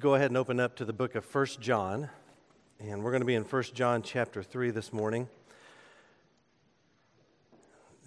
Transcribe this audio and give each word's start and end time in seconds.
go 0.00 0.14
ahead 0.14 0.30
and 0.30 0.38
open 0.38 0.58
up 0.58 0.76
to 0.76 0.86
the 0.86 0.94
book 0.94 1.14
of 1.14 1.26
First 1.26 1.60
John, 1.60 2.08
and 2.78 3.04
we're 3.04 3.10
going 3.10 3.20
to 3.20 3.26
be 3.26 3.34
in 3.34 3.44
First 3.44 3.74
John 3.74 4.00
chapter 4.00 4.42
3 4.42 4.70
this 4.70 4.94
morning. 4.94 5.28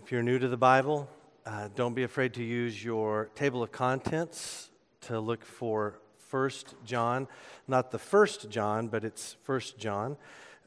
If 0.04 0.12
you're 0.12 0.24
new 0.24 0.40
to 0.40 0.48
the 0.48 0.58
Bible, 0.58 1.08
uh, 1.46 1.70
don't 1.76 1.94
be 1.94 2.02
afraid 2.02 2.34
to 2.34 2.44
use 2.44 2.84
your 2.84 3.30
table 3.36 3.62
of 3.62 3.72
contents 3.72 4.72
to 5.02 5.20
look 5.20 5.46
for 5.46 6.00
First 6.30 6.74
John. 6.84 7.28
Not 7.68 7.92
the 7.92 8.00
first 8.00 8.50
John, 8.50 8.88
but 8.88 9.06
it's 9.06 9.36
First 9.44 9.78
John. 9.78 10.18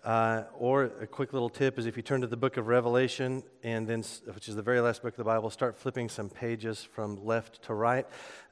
Uh, 0.07 0.45
or 0.57 0.85
a 0.85 1.07
quick 1.07 1.33
little 1.33 1.51
tip 1.51 1.81
is 1.81 1.85
if 1.85 1.97
you 1.97 2.03
turn 2.03 2.21
to 2.21 2.29
the 2.29 2.37
book 2.37 2.57
of 2.59 2.69
Revelation, 2.69 3.43
and 3.65 3.89
then, 3.89 4.05
which 4.35 4.49
is 4.49 4.55
the 4.55 4.63
very 4.63 4.79
last 4.79 5.03
book 5.03 5.15
of 5.15 5.17
the 5.17 5.25
Bible, 5.25 5.51
start 5.51 5.77
flipping 5.77 6.09
some 6.09 6.31
pages 6.31 6.85
from 6.85 7.25
left 7.27 7.61
to 7.63 7.75
right. 7.75 8.07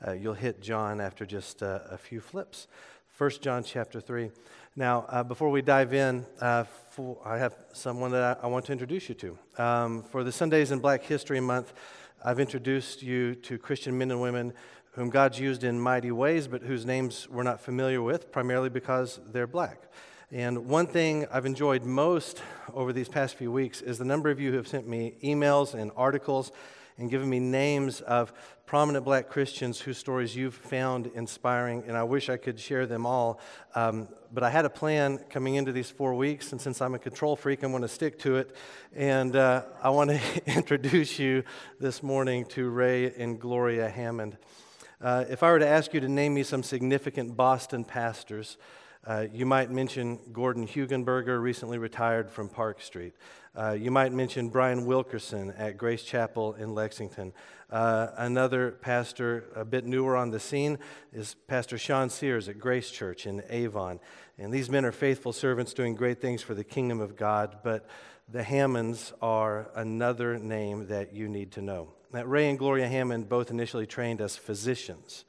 Uh, 0.04 0.14
you'll 0.14 0.34
hit 0.34 0.60
John 0.60 1.00
after 1.00 1.24
just 1.24 1.62
uh, 1.62 1.78
a 1.88 1.96
few 1.96 2.20
flips. 2.20 2.66
First 3.06 3.40
John 3.40 3.62
chapter 3.62 4.00
3. 4.00 4.32
Now, 4.74 5.06
uh, 5.08 5.22
before 5.22 5.48
we 5.48 5.62
dive 5.62 5.94
in, 5.94 6.26
uh, 6.40 6.64
for, 6.90 7.18
I 7.24 7.38
have 7.38 7.54
someone 7.72 8.10
that 8.10 8.38
I, 8.42 8.46
I, 8.46 8.48
want 8.48 8.64
to 8.64 8.72
introduce 8.72 9.08
you 9.08 9.14
to. 9.14 9.38
Um, 9.56 10.02
for 10.02 10.24
the 10.24 10.32
Sundays 10.32 10.72
in 10.72 10.80
Black 10.80 11.04
History 11.04 11.38
Month, 11.38 11.72
I've 12.24 12.40
introduced 12.40 13.00
you 13.00 13.36
to 13.36 13.58
Christian 13.58 13.96
men 13.96 14.10
and 14.10 14.20
women 14.20 14.54
whom 14.94 15.08
God's 15.08 15.38
used 15.38 15.62
in 15.62 15.78
mighty 15.78 16.10
ways, 16.10 16.48
but 16.48 16.62
whose 16.62 16.84
names 16.84 17.28
we're 17.28 17.44
not 17.44 17.60
familiar 17.60 18.02
with, 18.02 18.32
primarily 18.32 18.70
because 18.70 19.20
they're 19.30 19.46
black. 19.46 19.82
And 20.32 20.66
one 20.66 20.86
thing 20.86 21.26
I've 21.30 21.46
enjoyed 21.46 21.84
most 21.84 22.42
over 22.72 22.92
these 22.92 23.08
past 23.08 23.34
few 23.36 23.52
weeks 23.52 23.82
is 23.82 23.98
the 23.98 24.04
number 24.04 24.30
of 24.30 24.40
you 24.40 24.50
who 24.50 24.56
have 24.56 24.66
sent 24.66 24.88
me 24.88 25.14
emails 25.22 25.74
and 25.74 25.92
articles 25.96 26.50
and 26.96 27.10
given 27.10 27.28
me 27.28 27.40
names 27.40 28.00
of 28.00 28.32
prominent 28.64 29.04
black 29.04 29.28
Christians 29.28 29.80
whose 29.80 29.98
stories 29.98 30.34
you've 30.34 30.54
found 30.54 31.08
inspiring, 31.08 31.84
and 31.86 31.96
I 31.96 32.04
wish 32.04 32.30
I 32.30 32.36
could 32.36 32.58
share 32.58 32.86
them 32.86 33.04
all. 33.04 33.40
Um, 33.74 34.08
but 34.32 34.42
I 34.42 34.50
had 34.50 34.64
a 34.64 34.70
plan 34.70 35.18
coming 35.28 35.56
into 35.56 35.72
these 35.72 35.90
four 35.90 36.14
weeks, 36.14 36.52
and 36.52 36.60
since 36.60 36.80
I'm 36.80 36.94
a 36.94 36.98
control 36.98 37.36
freak, 37.36 37.62
I'm 37.62 37.72
going 37.72 37.82
to 37.82 37.88
stick 37.88 38.18
to 38.20 38.36
it. 38.36 38.56
And 38.94 39.36
uh, 39.36 39.64
I 39.82 39.90
want 39.90 40.10
to 40.10 40.20
introduce 40.46 41.18
you 41.18 41.44
this 41.80 42.02
morning 42.02 42.46
to 42.46 42.70
Ray 42.70 43.12
and 43.14 43.38
Gloria 43.38 43.90
Hammond. 43.90 44.38
Uh, 45.00 45.24
if 45.28 45.42
I 45.42 45.50
were 45.50 45.58
to 45.58 45.68
ask 45.68 45.92
you 45.92 46.00
to 46.00 46.08
name 46.08 46.32
me 46.32 46.44
some 46.44 46.62
significant 46.62 47.36
Boston 47.36 47.84
pastors, 47.84 48.56
uh, 49.06 49.26
you 49.32 49.44
might 49.44 49.70
mention 49.70 50.18
Gordon 50.32 50.66
Hugenberger, 50.66 51.40
recently 51.40 51.78
retired 51.78 52.30
from 52.30 52.48
Park 52.48 52.80
Street. 52.80 53.12
Uh, 53.56 53.72
you 53.72 53.90
might 53.90 54.12
mention 54.12 54.48
Bryan 54.48 54.86
Wilkerson 54.86 55.52
at 55.58 55.76
Grace 55.76 56.02
Chapel 56.02 56.54
in 56.54 56.74
Lexington. 56.74 57.32
Uh, 57.70 58.08
another 58.16 58.72
pastor, 58.72 59.44
a 59.54 59.64
bit 59.64 59.84
newer 59.84 60.16
on 60.16 60.30
the 60.30 60.40
scene, 60.40 60.78
is 61.12 61.36
Pastor 61.46 61.76
Sean 61.76 62.08
Sears 62.08 62.48
at 62.48 62.58
Grace 62.58 62.90
Church 62.90 63.26
in 63.26 63.42
Avon. 63.50 64.00
And 64.38 64.52
these 64.52 64.70
men 64.70 64.84
are 64.84 64.92
faithful 64.92 65.32
servants 65.32 65.74
doing 65.74 65.94
great 65.94 66.20
things 66.20 66.42
for 66.42 66.54
the 66.54 66.64
kingdom 66.64 67.00
of 67.00 67.16
God, 67.16 67.58
but 67.62 67.86
the 68.28 68.42
Hammonds 68.42 69.12
are 69.20 69.70
another 69.74 70.38
name 70.38 70.86
that 70.88 71.12
you 71.12 71.28
need 71.28 71.52
to 71.52 71.62
know. 71.62 71.88
Now, 72.12 72.24
Ray 72.24 72.48
and 72.48 72.58
Gloria 72.58 72.88
Hammond 72.88 73.28
both 73.28 73.50
initially 73.50 73.86
trained 73.86 74.20
as 74.20 74.36
physicians. 74.36 75.24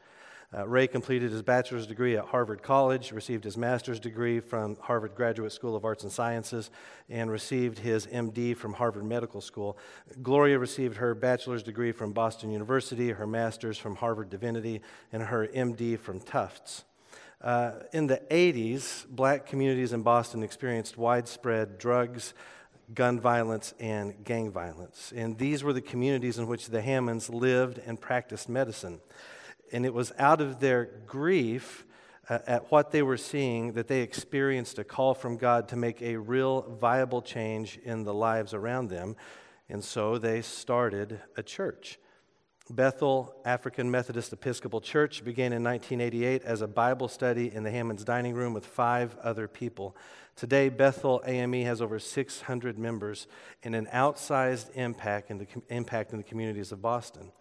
Uh, 0.56 0.66
Ray 0.66 0.88
completed 0.88 1.32
his 1.32 1.42
bachelor's 1.42 1.86
degree 1.86 2.16
at 2.16 2.26
Harvard 2.26 2.64
College, 2.64 3.12
received 3.12 3.44
his 3.44 3.58
master's 3.58 4.00
degree 4.00 4.40
from 4.40 4.78
Harvard 4.80 5.14
Graduate 5.14 5.52
School 5.52 5.76
of 5.76 5.84
Arts 5.84 6.04
and 6.04 6.12
Sciences, 6.12 6.70
and 7.10 7.30
received 7.30 7.80
his 7.80 8.08
MD 8.08 8.56
from 8.56 8.74
Harvard 8.74 9.04
Medical 9.04 9.42
School. 9.42 9.78
Gloria 10.24 10.58
received 10.58 10.96
her 10.98 11.14
bachelor's 11.14 11.62
degree 11.62 11.92
from 11.92 12.14
Boston 12.14 12.52
University, 12.52 13.10
her 13.10 13.28
master's 13.28 13.78
from 13.78 13.98
Harvard 13.98 14.30
Divinity, 14.30 14.82
and 15.12 15.24
her 15.24 15.48
MD 15.48 16.00
from 16.00 16.22
Tufts. 16.22 16.86
Uh, 17.42 17.74
in 17.92 18.08
the 18.08 18.22
80s, 18.32 19.06
black 19.10 19.46
communities 19.46 19.92
in 19.92 20.04
Boston 20.04 20.42
experienced 20.42 20.98
widespread 20.98 21.78
drugs, 21.78 22.34
gun 22.94 23.20
violence, 23.20 23.74
and 23.82 24.24
gang 24.24 24.52
violence. 24.52 25.12
And 25.14 25.38
these 25.38 25.66
were 25.66 25.74
the 25.74 25.82
communities 25.82 26.38
in 26.38 26.48
which 26.48 26.68
the 26.68 26.82
Hammonds 26.82 27.30
lived 27.30 27.82
and 27.86 28.00
practiced 28.00 28.48
medicine. 28.48 29.02
And 29.76 29.86
it 29.86 29.94
was 29.94 30.14
out 30.18 30.40
of 30.40 30.62
their 30.62 30.86
grief 31.06 31.86
uh, 32.30 32.40
at 32.48 32.72
what 32.72 32.92
they 32.92 33.02
were 33.02 33.18
seeing 33.18 33.74
that 33.74 33.90
they 33.90 34.00
experienced 34.00 34.80
a 34.80 34.86
call 34.86 35.14
from 35.14 35.36
God 35.36 35.68
to 35.68 35.76
make 35.76 36.02
a 36.02 36.16
real 36.16 36.62
viable 36.80 37.22
change 37.22 37.78
in 37.84 38.06
the 38.06 38.14
lives 38.14 38.54
around 38.54 38.88
them. 38.88 39.18
And 39.68 39.84
so 39.84 40.18
they 40.18 40.42
started 40.42 41.20
a 41.36 41.44
church. 41.44 42.00
Bethel 42.70 43.36
African 43.44 43.92
Methodist 43.92 44.32
Episcopal 44.32 44.80
Church 44.80 45.26
began 45.26 45.52
in 45.52 45.62
1988 45.62 46.44
as 46.44 46.62
a 46.62 46.68
Bible 46.70 47.10
study 47.10 47.54
in 47.54 47.64
the 47.64 47.72
Hammond's 47.72 48.06
dining 48.06 48.34
room 48.34 48.54
with 48.54 48.66
five 48.66 49.18
other 49.24 49.50
people. 49.50 49.98
Today, 50.38 50.70
Bethel 50.70 51.22
AME 51.26 51.66
has 51.66 51.82
over 51.82 52.00
600 52.00 52.80
members 52.80 53.28
and 53.62 53.76
an 53.76 53.88
outsized 53.94 54.70
impact 54.76 55.32
in 55.32 55.40
the, 55.40 55.48
impact 55.68 56.14
in 56.14 56.18
the 56.18 56.24
communities 56.24 56.72
of 56.72 56.82
Boston. 56.82 57.34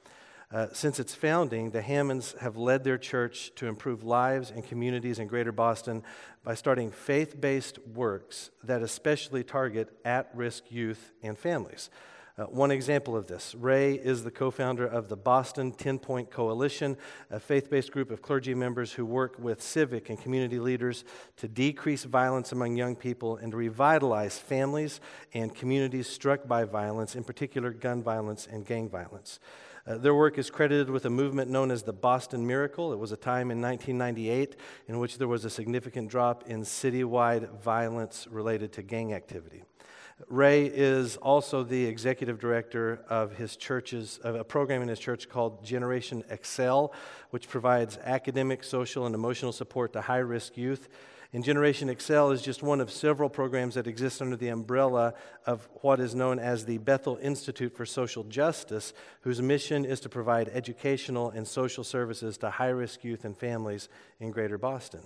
Uh, 0.52 0.68
since 0.72 1.00
its 1.00 1.14
founding, 1.14 1.70
the 1.70 1.82
Hammonds 1.82 2.34
have 2.40 2.56
led 2.56 2.84
their 2.84 2.98
church 2.98 3.52
to 3.56 3.66
improve 3.66 4.04
lives 4.04 4.50
and 4.50 4.66
communities 4.66 5.18
in 5.18 5.26
greater 5.26 5.52
Boston 5.52 6.02
by 6.44 6.54
starting 6.54 6.90
faith 6.90 7.40
based 7.40 7.78
works 7.86 8.50
that 8.62 8.82
especially 8.82 9.42
target 9.42 9.88
at 10.04 10.30
risk 10.34 10.70
youth 10.70 11.12
and 11.22 11.38
families. 11.38 11.90
Uh, 12.36 12.42
one 12.46 12.72
example 12.72 13.16
of 13.16 13.28
this 13.28 13.54
Ray 13.54 13.94
is 13.94 14.24
the 14.24 14.30
co 14.30 14.50
founder 14.50 14.84
of 14.84 15.08
the 15.08 15.16
Boston 15.16 15.70
10 15.70 16.00
Point 16.00 16.32
Coalition, 16.32 16.96
a 17.30 17.38
faith 17.38 17.70
based 17.70 17.92
group 17.92 18.10
of 18.10 18.22
clergy 18.22 18.54
members 18.54 18.92
who 18.92 19.06
work 19.06 19.38
with 19.38 19.62
civic 19.62 20.10
and 20.10 20.20
community 20.20 20.58
leaders 20.58 21.04
to 21.36 21.46
decrease 21.46 22.02
violence 22.02 22.50
among 22.50 22.76
young 22.76 22.96
people 22.96 23.36
and 23.36 23.52
to 23.52 23.56
revitalize 23.56 24.36
families 24.36 25.00
and 25.32 25.54
communities 25.54 26.08
struck 26.08 26.48
by 26.48 26.64
violence, 26.64 27.14
in 27.14 27.22
particular 27.22 27.70
gun 27.70 28.02
violence 28.02 28.48
and 28.50 28.66
gang 28.66 28.88
violence. 28.88 29.38
Uh, 29.86 29.98
their 29.98 30.14
work 30.14 30.38
is 30.38 30.48
credited 30.48 30.88
with 30.88 31.04
a 31.04 31.10
movement 31.10 31.50
known 31.50 31.70
as 31.70 31.82
the 31.82 31.92
Boston 31.92 32.46
Miracle. 32.46 32.94
It 32.94 32.98
was 32.98 33.12
a 33.12 33.18
time 33.18 33.50
in 33.50 33.60
1998 33.60 34.56
in 34.88 34.98
which 34.98 35.18
there 35.18 35.28
was 35.28 35.44
a 35.44 35.50
significant 35.50 36.08
drop 36.08 36.48
in 36.48 36.62
citywide 36.62 37.60
violence 37.60 38.26
related 38.30 38.72
to 38.74 38.82
gang 38.82 39.12
activity. 39.12 39.62
Ray 40.28 40.66
is 40.66 41.16
also 41.18 41.64
the 41.64 41.84
executive 41.84 42.38
director 42.38 43.04
of 43.10 43.36
his 43.36 43.56
church's 43.56 44.18
of 44.18 44.36
a 44.36 44.44
program 44.44 44.80
in 44.80 44.88
his 44.88 45.00
church 45.00 45.28
called 45.28 45.62
Generation 45.62 46.24
Excel, 46.30 46.94
which 47.30 47.48
provides 47.48 47.98
academic, 47.98 48.64
social, 48.64 49.04
and 49.04 49.14
emotional 49.14 49.52
support 49.52 49.92
to 49.92 50.00
high-risk 50.00 50.56
youth 50.56 50.88
and 51.34 51.42
Generation 51.42 51.88
Excel 51.88 52.30
is 52.30 52.42
just 52.42 52.62
one 52.62 52.80
of 52.80 52.92
several 52.92 53.28
programs 53.28 53.74
that 53.74 53.88
exist 53.88 54.22
under 54.22 54.36
the 54.36 54.50
umbrella 54.50 55.14
of 55.44 55.68
what 55.80 55.98
is 55.98 56.14
known 56.14 56.38
as 56.38 56.64
the 56.64 56.78
Bethel 56.78 57.18
Institute 57.20 57.76
for 57.76 57.84
Social 57.84 58.22
Justice, 58.22 58.94
whose 59.22 59.42
mission 59.42 59.84
is 59.84 59.98
to 60.00 60.08
provide 60.08 60.48
educational 60.50 61.30
and 61.30 61.46
social 61.46 61.82
services 61.82 62.38
to 62.38 62.50
high 62.50 62.68
risk 62.68 63.02
youth 63.02 63.24
and 63.24 63.36
families 63.36 63.88
in 64.20 64.30
greater 64.30 64.58
Boston. 64.58 65.00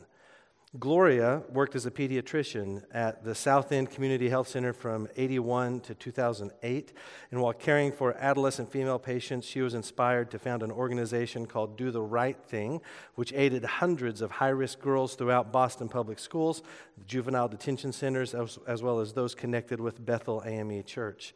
Gloria 0.76 1.42
worked 1.50 1.74
as 1.74 1.86
a 1.86 1.90
pediatrician 1.90 2.82
at 2.92 3.24
the 3.24 3.34
South 3.34 3.72
End 3.72 3.90
Community 3.90 4.28
Health 4.28 4.48
Center 4.48 4.74
from 4.74 5.08
81 5.16 5.80
to 5.80 5.94
2008. 5.94 6.92
And 7.30 7.40
while 7.40 7.54
caring 7.54 7.90
for 7.90 8.14
adolescent 8.18 8.70
female 8.70 8.98
patients, 8.98 9.46
she 9.46 9.62
was 9.62 9.72
inspired 9.72 10.30
to 10.30 10.38
found 10.38 10.62
an 10.62 10.70
organization 10.70 11.46
called 11.46 11.78
Do 11.78 11.90
the 11.90 12.02
Right 12.02 12.36
Thing, 12.48 12.82
which 13.14 13.32
aided 13.32 13.64
hundreds 13.64 14.20
of 14.20 14.32
high 14.32 14.50
risk 14.50 14.80
girls 14.80 15.14
throughout 15.14 15.52
Boston 15.52 15.88
public 15.88 16.18
schools, 16.18 16.62
juvenile 17.06 17.48
detention 17.48 17.90
centers, 17.90 18.34
as, 18.34 18.82
well 18.82 19.00
as 19.00 19.14
those 19.14 19.34
connected 19.34 19.80
with 19.80 20.04
Bethel 20.04 20.42
AME 20.44 20.84
Church. 20.84 21.34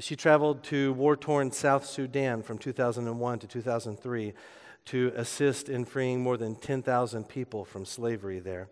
She 0.00 0.16
traveled 0.16 0.62
to 0.64 0.92
war 0.92 1.16
torn 1.16 1.50
South 1.50 1.86
Sudan 1.86 2.42
from 2.42 2.58
2001 2.58 3.38
to 3.38 3.46
2003 3.46 4.34
to 4.86 5.12
assist 5.16 5.68
in 5.68 5.84
freeing 5.84 6.22
more 6.22 6.36
than 6.36 6.54
10,000 6.54 7.28
people 7.28 7.64
from 7.64 7.84
slavery 7.84 8.38
there. 8.38 8.68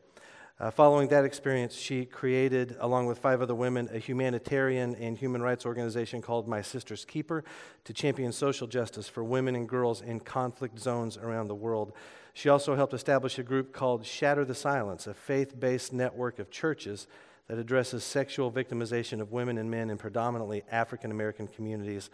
Uh, 0.61 0.71
following 0.71 1.09
that 1.09 1.25
experience, 1.25 1.75
she 1.75 2.05
created, 2.05 2.77
along 2.79 3.07
with 3.07 3.19
five 3.19 3.43
other 3.43 3.57
women, 3.57 3.89
a 3.93 3.99
humanitarian 3.99 4.95
and 4.95 5.19
human 5.19 5.43
rights 5.43 5.67
organization 5.67 6.23
called 6.23 6.47
My 6.47 6.63
Sister's 6.63 7.05
Keeper 7.05 7.43
to 7.83 7.93
champion 7.93 8.31
social 8.31 8.69
justice 8.69 9.09
for 9.09 9.25
women 9.25 9.57
and 9.57 9.69
girls 9.69 10.01
in 10.01 10.21
conflict 10.21 10.79
zones 10.79 11.17
around 11.17 11.49
the 11.49 11.57
world. 11.57 11.93
She 12.35 12.49
also 12.49 12.77
helped 12.77 12.95
establish 12.95 13.37
a 13.39 13.43
group 13.43 13.73
called 13.73 14.07
Shatter 14.07 14.45
the 14.45 14.55
Silence, 14.55 15.09
a 15.09 15.15
faith 15.15 15.59
based 15.59 15.93
network 15.93 16.39
of 16.39 16.53
churches 16.53 17.09
that 17.49 17.59
addresses 17.59 18.05
sexual 18.05 18.53
victimization 18.53 19.21
of 19.21 19.33
women 19.33 19.59
and 19.59 19.69
men 19.69 19.91
in 19.91 19.99
predominantly 19.99 20.63
African 20.71 21.11
American 21.11 21.49
communities 21.49 22.11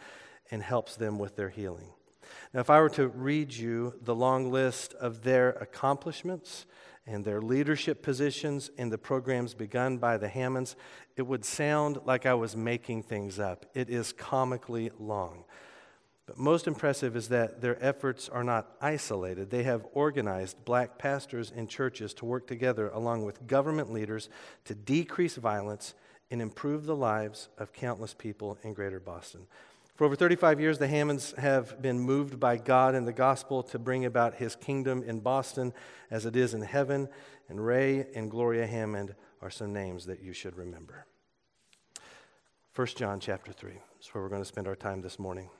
and 0.50 0.62
helps 0.62 0.96
them 0.96 1.18
with 1.18 1.36
their 1.36 1.50
healing. 1.50 1.90
Now, 2.52 2.60
if 2.60 2.70
I 2.70 2.80
were 2.80 2.90
to 2.90 3.08
read 3.08 3.52
you 3.52 3.94
the 4.02 4.14
long 4.14 4.50
list 4.50 4.94
of 4.94 5.22
their 5.22 5.50
accomplishments 5.50 6.66
and 7.06 7.24
their 7.24 7.40
leadership 7.40 8.02
positions 8.02 8.70
in 8.76 8.90
the 8.90 8.98
programs 8.98 9.54
begun 9.54 9.98
by 9.98 10.16
the 10.16 10.28
Hammonds, 10.28 10.76
it 11.16 11.22
would 11.22 11.44
sound 11.44 11.98
like 12.04 12.26
I 12.26 12.34
was 12.34 12.56
making 12.56 13.02
things 13.04 13.38
up. 13.38 13.66
It 13.74 13.90
is 13.90 14.12
comically 14.12 14.90
long. 14.98 15.44
But 16.26 16.38
most 16.38 16.68
impressive 16.68 17.16
is 17.16 17.28
that 17.30 17.60
their 17.60 17.82
efforts 17.84 18.28
are 18.28 18.44
not 18.44 18.76
isolated. 18.80 19.50
They 19.50 19.64
have 19.64 19.84
organized 19.94 20.64
black 20.64 20.96
pastors 20.96 21.52
and 21.54 21.68
churches 21.68 22.14
to 22.14 22.24
work 22.24 22.46
together 22.46 22.88
along 22.90 23.24
with 23.24 23.48
government 23.48 23.92
leaders 23.92 24.28
to 24.66 24.76
decrease 24.76 25.34
violence 25.34 25.94
and 26.30 26.40
improve 26.40 26.86
the 26.86 26.94
lives 26.94 27.48
of 27.58 27.72
countless 27.72 28.14
people 28.14 28.58
in 28.62 28.74
greater 28.74 29.00
Boston. 29.00 29.48
For 30.00 30.06
over 30.06 30.16
35 30.16 30.62
years, 30.62 30.78
the 30.78 30.88
Hammonds 30.88 31.34
have 31.36 31.82
been 31.82 32.00
moved 32.00 32.40
by 32.40 32.56
God 32.56 32.94
and 32.94 33.06
the 33.06 33.12
gospel 33.12 33.62
to 33.64 33.78
bring 33.78 34.06
about 34.06 34.36
his 34.36 34.56
kingdom 34.56 35.02
in 35.02 35.20
Boston 35.20 35.74
as 36.10 36.24
it 36.24 36.36
is 36.36 36.54
in 36.54 36.62
heaven. 36.62 37.06
And 37.50 37.62
Ray 37.62 38.06
and 38.14 38.30
Gloria 38.30 38.66
Hammond 38.66 39.14
are 39.42 39.50
some 39.50 39.74
names 39.74 40.06
that 40.06 40.22
you 40.22 40.32
should 40.32 40.56
remember. 40.56 41.04
1 42.74 42.86
John 42.96 43.20
chapter 43.20 43.52
3 43.52 43.72
is 44.00 44.06
where 44.14 44.24
we're 44.24 44.30
going 44.30 44.40
to 44.40 44.48
spend 44.48 44.66
our 44.66 44.74
time 44.74 45.02
this 45.02 45.18
morning. 45.18 45.50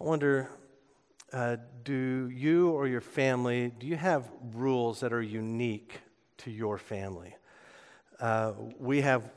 I 0.00 0.04
wonder 0.04 0.48
uh, 1.34 1.58
do 1.84 2.30
you 2.32 2.70
or 2.70 2.88
your 2.88 3.02
family, 3.02 3.74
do 3.78 3.86
you 3.86 3.96
have 3.96 4.30
rules 4.54 5.00
that 5.00 5.12
are 5.12 5.20
unique 5.20 6.00
to 6.38 6.50
your 6.50 6.78
family? 6.78 7.36
Uh, 8.18 8.54
we 8.78 9.02
have 9.02 9.30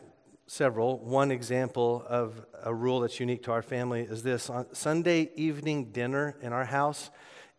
several. 0.48 1.00
One 1.00 1.32
example 1.32 2.06
of 2.08 2.46
a 2.64 2.74
rule 2.74 3.00
that's 3.00 3.20
unique 3.20 3.44
to 3.44 3.52
our 3.52 3.62
family 3.62 4.02
is 4.02 4.24
this 4.24 4.50
on 4.50 4.74
Sunday 4.74 5.32
evening 5.36 5.92
dinner 5.92 6.36
in 6.42 6.54
our 6.54 6.66
house 6.66 7.10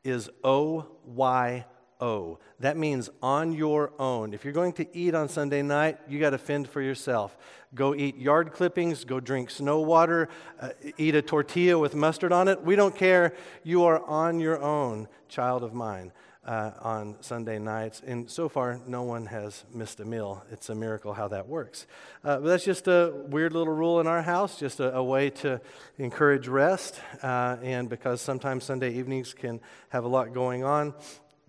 is 0.05 0.31
O 0.44 0.87
Y 1.05 1.65
O. 2.00 2.38
That 2.61 2.77
means 2.77 3.11
on 3.23 3.53
your 3.53 3.93
own. 3.99 4.35
If 4.35 4.44
you're 4.44 4.53
going 4.53 4.75
to 4.75 4.97
eat 4.97 5.15
on 5.15 5.29
Sunday 5.29 5.62
night, 5.62 5.99
you 6.09 6.21
got 6.21 6.31
to 6.31 6.38
fend 6.38 6.69
for 6.69 6.81
yourself. 6.81 7.37
Go 7.75 7.94
eat 7.94 8.17
yard 8.17 8.53
clippings, 8.53 9.05
go 9.05 9.19
drink 9.19 9.50
snow 9.50 9.81
water, 9.81 10.29
uh, 10.61 10.71
eat 10.97 11.15
a 11.15 11.23
tortilla 11.23 11.79
with 11.79 11.94
mustard 11.94 12.33
on 12.33 12.49
it. 12.49 12.62
We 12.62 12.77
don't 12.77 12.94
care. 12.94 13.35
You 13.65 13.85
are 13.85 14.03
on 14.05 14.41
your 14.41 14.62
own, 14.62 15.09
child 15.29 15.65
of 15.65 15.75
mine. 15.75 16.12
Uh, 16.46 16.70
on 16.81 17.16
Sunday 17.22 17.58
nights. 17.58 18.00
And 18.06 18.31
so 18.31 18.48
far, 18.48 18.81
no 18.87 19.02
one 19.02 19.26
has 19.26 19.64
missed 19.75 19.98
a 19.98 20.04
meal. 20.04 20.44
It's 20.52 20.70
a 20.70 20.76
miracle 20.76 21.12
how 21.12 21.26
that 21.26 21.48
works. 21.48 21.88
Uh, 22.22 22.38
but 22.38 22.46
that's 22.46 22.64
just 22.64 22.87
a 22.87 23.12
weird 23.26 23.52
little 23.52 23.75
rule 23.75 23.98
in 23.98 24.06
our 24.06 24.22
house, 24.22 24.56
just 24.56 24.78
a, 24.78 24.94
a 24.94 25.02
way 25.02 25.31
to 25.43 25.60
encourage 25.98 26.46
rest. 26.46 27.00
Uh, 27.20 27.56
and 27.64 27.88
because 27.88 28.20
sometimes 28.20 28.62
Sunday 28.62 28.93
evenings 28.94 29.34
can 29.34 29.58
have 29.88 30.04
a 30.04 30.08
lot 30.08 30.32
going 30.32 30.62
on, 30.62 30.94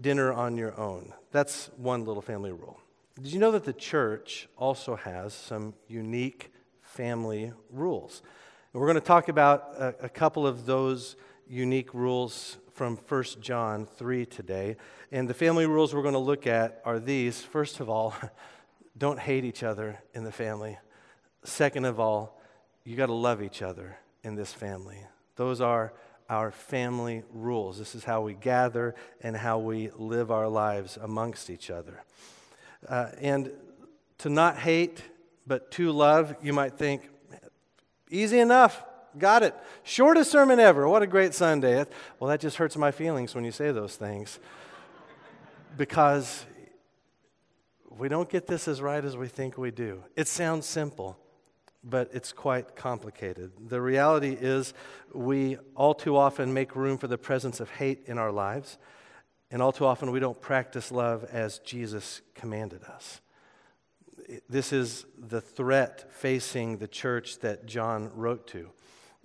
dinner 0.02 0.34
on 0.34 0.58
your 0.58 0.76
own. 0.80 1.14
That's 1.32 1.70
one 1.78 2.04
little 2.04 2.24
family 2.24 2.52
rule. 2.52 2.80
Did 3.22 3.32
you 3.34 3.40
know 3.40 3.52
that 3.52 3.66
the 3.66 3.74
church 3.74 4.50
also 4.58 4.96
has 4.96 5.32
some 5.32 5.76
unique 5.88 6.52
family 6.82 7.54
rules? 7.70 8.24
And 8.74 8.82
we're 8.82 8.88
going 8.88 9.02
to 9.02 9.08
talk 9.08 9.30
about 9.30 9.76
a, 9.78 10.06
a 10.06 10.10
couple 10.10 10.48
of 10.48 10.66
those 10.66 11.18
unique 11.48 11.94
rules 11.94 12.58
from 12.78 12.96
1 12.96 13.24
John 13.42 13.88
3 13.88 14.28
today. 14.28 14.78
And 15.12 15.28
the 15.28 15.34
family 15.34 15.66
rules 15.66 15.96
we're 15.96 16.04
going 16.04 16.14
to 16.14 16.20
look 16.20 16.46
at 16.46 16.80
are 16.86 17.00
these. 17.00 17.42
First 17.42 17.80
of 17.80 17.90
all, 17.90 18.14
don't 18.98 19.20
hate 19.20 19.44
each 19.44 19.64
other 19.64 20.00
in 20.14 20.24
the 20.24 20.32
family. 20.32 20.78
Second 21.44 21.86
of 21.86 22.00
all, 22.00 22.40
you 22.84 22.96
got 22.96 23.08
to 23.08 23.14
love 23.14 23.42
each 23.42 23.64
other 23.64 23.98
in 24.24 24.36
this 24.36 24.54
family. 24.54 25.00
Those 25.38 25.60
are 25.60 25.92
our 26.30 26.52
family 26.52 27.24
rules. 27.34 27.80
This 27.80 27.96
is 27.96 28.04
how 28.04 28.22
we 28.22 28.36
gather 28.36 28.94
and 29.22 29.36
how 29.36 29.58
we 29.58 29.90
live 29.96 30.30
our 30.30 30.48
lives 30.48 31.00
amongst 31.02 31.50
each 31.50 31.72
other. 31.72 32.04
Uh, 32.88 33.08
and 33.20 33.52
to 34.20 34.30
not 34.30 34.56
hate, 34.56 35.02
but 35.48 35.72
to 35.72 35.92
love, 35.92 36.36
you 36.44 36.54
might 36.54 36.78
think, 36.78 37.10
easy 38.12 38.38
enough. 38.38 38.84
Got 39.18 39.44
it. 39.44 39.56
Shortest 39.84 40.32
sermon 40.32 40.60
ever. 40.60 40.88
What 40.88 41.02
a 41.02 41.08
great 41.08 41.34
Sunday. 41.34 41.86
Well, 42.20 42.30
that 42.30 42.40
just 42.40 42.58
hurts 42.58 42.78
my 42.78 42.92
feelings 42.92 43.34
when 43.34 43.44
you 43.46 43.52
say 43.52 43.72
those 43.72 43.96
things. 43.96 44.40
because 45.78 46.46
we 47.90 48.10
don't 48.10 48.30
get 48.30 48.48
this 48.48 48.68
as 48.68 48.82
right 48.82 49.04
as 49.04 49.16
we 49.16 49.28
think 49.28 49.58
we 49.58 49.72
do. 49.72 50.04
It 50.16 50.28
sounds 50.28 50.66
simple 50.66 51.18
but 51.90 52.10
it's 52.14 52.34
quite 52.34 52.76
complicated. 52.76 53.52
The 53.70 53.82
reality 53.82 54.36
is, 54.40 54.74
we 55.14 55.58
all 55.76 55.94
too 55.94 56.18
often 56.18 56.54
make 56.54 56.76
room 56.76 56.98
for 56.98 57.08
the 57.08 57.18
presence 57.18 57.60
of 57.60 57.70
hate 57.70 58.04
in 58.08 58.18
our 58.18 58.32
lives, 58.32 58.78
and 59.52 59.62
all 59.62 59.72
too 59.72 59.86
often 59.86 60.12
we 60.12 60.20
don't 60.20 60.40
practice 60.42 60.92
love 60.92 61.24
as 61.32 61.60
Jesus 61.60 62.22
commanded 62.36 62.84
us. 62.84 63.22
This 64.50 64.74
is 64.74 65.06
the 65.18 65.40
threat 65.40 66.12
facing 66.12 66.80
the 66.80 66.88
church 66.88 67.40
that 67.40 67.66
John 67.66 68.12
wrote 68.14 68.48
to 68.48 68.70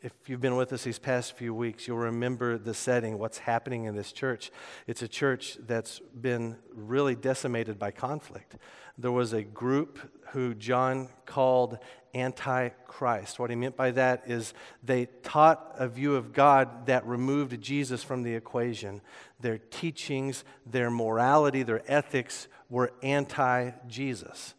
if 0.03 0.29
you've 0.29 0.41
been 0.41 0.57
with 0.57 0.73
us 0.73 0.83
these 0.83 0.99
past 0.99 1.37
few 1.37 1.55
weeks, 1.55 1.87
you'll 1.87 1.99
remember 1.99 2.59
the 2.59 2.75
setting, 2.75 3.19
what's 3.19 3.39
happening 3.39 3.85
in 3.85 3.95
this 3.95 4.11
church. 4.11 4.51
It's 4.89 5.01
a 5.03 5.09
church 5.09 5.59
that's 5.65 6.01
been 6.21 6.57
really 6.75 7.15
decimated 7.15 7.79
by 7.79 7.93
conflict. 7.93 8.57
There 8.99 9.13
was 9.13 9.33
a 9.33 9.43
group 9.43 10.01
who 10.33 10.55
John 10.55 11.09
called 11.25 11.79
antichrist. 12.15 13.39
What 13.39 13.51
he 13.51 13.57
meant 13.57 13.77
by 13.77 13.93
that 13.93 14.25
is 14.27 14.55
they 14.83 15.07
taught 15.23 15.75
a 15.79 15.87
view 15.87 16.17
of 16.17 16.33
God 16.33 16.87
that 16.87 17.07
removed 17.07 17.61
Jesus 17.61 18.03
from 18.03 18.25
the 18.25 18.35
equation. 18.35 19.03
Their 19.41 19.59
teachings, 19.59 20.45
their 20.67 20.91
morality, 20.91 21.63
their 21.63 21.83
ethics 21.87 22.49
were 22.69 22.93
anti 23.03 23.71
Jesus. 23.87 24.55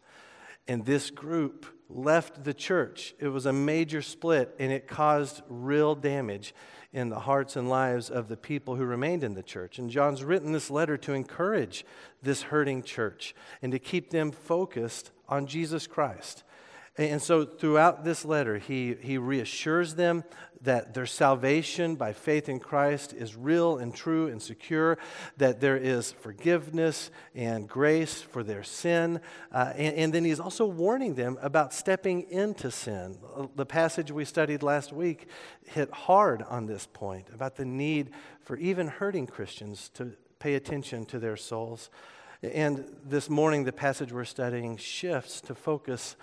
And 0.70 0.86
this 0.86 1.12
group 1.12 1.66
left 1.96 2.44
the 2.44 2.54
church. 2.54 3.16
It 3.20 3.28
was 3.28 3.46
a 3.46 3.54
major 3.54 4.02
split, 4.02 4.56
and 4.60 4.72
it 4.72 4.88
caused 4.88 5.42
real 5.48 5.96
damage 5.96 6.54
in 6.92 7.10
the 7.10 7.20
hearts 7.20 7.56
and 7.56 7.70
lives 7.70 8.10
of 8.10 8.28
the 8.28 8.38
people 8.38 8.76
who 8.76 8.86
remained 8.86 9.24
in 9.24 9.34
the 9.34 9.44
church. 9.44 9.80
And 9.80 9.90
John's 9.90 10.24
written 10.24 10.52
this 10.52 10.70
letter 10.70 10.96
to 10.98 11.14
encourage 11.14 11.86
this 12.22 12.44
hurting 12.44 12.84
church 12.84 13.36
and 13.62 13.72
to 13.72 13.80
keep 13.80 14.12
them 14.12 14.32
focused 14.32 15.12
on 15.28 15.48
Jesus 15.48 15.88
Christ. 15.88 16.44
And 16.96 17.22
so 17.22 17.44
throughout 17.44 18.04
this 18.04 18.24
letter, 18.24 18.60
he, 18.60 18.96
he 19.02 19.18
reassures 19.18 19.96
them 19.96 20.24
that 20.62 20.94
their 20.94 21.08
salvation 21.08 21.96
by 21.96 22.14
faith 22.14 22.48
in 22.48 22.60
Christ 22.60 23.14
is 23.14 23.36
real 23.36 23.78
and 23.78 23.94
true 23.94 24.28
and 24.28 24.42
secure, 24.42 24.98
that 25.38 25.60
there 25.60 25.76
is 25.76 26.12
forgiveness 26.12 27.10
and 27.36 27.68
grace 27.68 28.22
for 28.22 28.44
their 28.44 28.64
sin. 28.64 29.20
Uh, 29.52 29.74
and, 29.76 29.96
and 29.96 30.14
then 30.14 30.24
he's 30.24 30.40
also 30.40 30.66
warning 30.66 31.16
them 31.16 31.38
about 31.42 31.74
stepping 31.74 32.30
into 32.30 32.70
sin. 32.70 33.18
The 33.56 33.66
passage 33.66 34.12
we 34.12 34.24
studied 34.24 34.64
last 34.64 34.94
week 34.94 35.28
hit 35.66 35.92
hard 35.92 36.44
on 36.44 36.68
this 36.68 36.88
point 36.94 37.28
about 37.34 37.56
the 37.56 37.66
need 37.66 38.12
for 38.42 38.56
even 38.58 38.88
hurting 38.88 39.28
Christians 39.28 39.90
to 39.96 40.14
pay 40.38 40.54
attention 40.54 41.06
to 41.08 41.20
their 41.20 41.38
souls. 41.38 41.90
And 42.42 42.86
this 43.06 43.30
morning, 43.30 43.64
the 43.64 43.72
passage 43.72 44.12
we're 44.12 44.26
studying 44.26 44.78
shifts 44.78 45.40
to 45.42 45.56
focus 45.56 46.18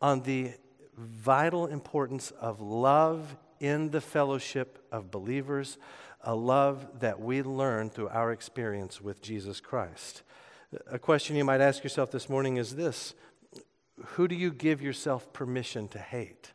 on 0.00 0.22
the 0.22 0.52
vital 0.96 1.66
importance 1.66 2.30
of 2.40 2.60
love 2.60 3.36
in 3.60 3.90
the 3.90 4.00
fellowship 4.00 4.84
of 4.92 5.10
believers, 5.10 5.78
a 6.20 6.34
love 6.34 7.00
that 7.00 7.20
we 7.20 7.42
learn 7.42 7.90
through 7.90 8.08
our 8.08 8.32
experience 8.32 9.00
with 9.00 9.22
Jesus 9.22 9.60
Christ. 9.60 10.22
A 10.90 10.98
question 10.98 11.36
you 11.36 11.44
might 11.44 11.60
ask 11.60 11.82
yourself 11.82 12.10
this 12.10 12.28
morning 12.28 12.56
is 12.56 12.76
this 12.76 13.14
Who 14.04 14.28
do 14.28 14.34
you 14.34 14.52
give 14.52 14.82
yourself 14.82 15.32
permission 15.32 15.88
to 15.88 15.98
hate? 15.98 16.52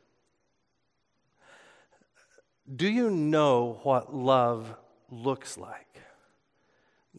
Do 2.73 2.87
you 2.87 3.09
know 3.09 3.79
what 3.83 4.15
love 4.15 4.75
looks 5.09 5.57
like? 5.57 5.99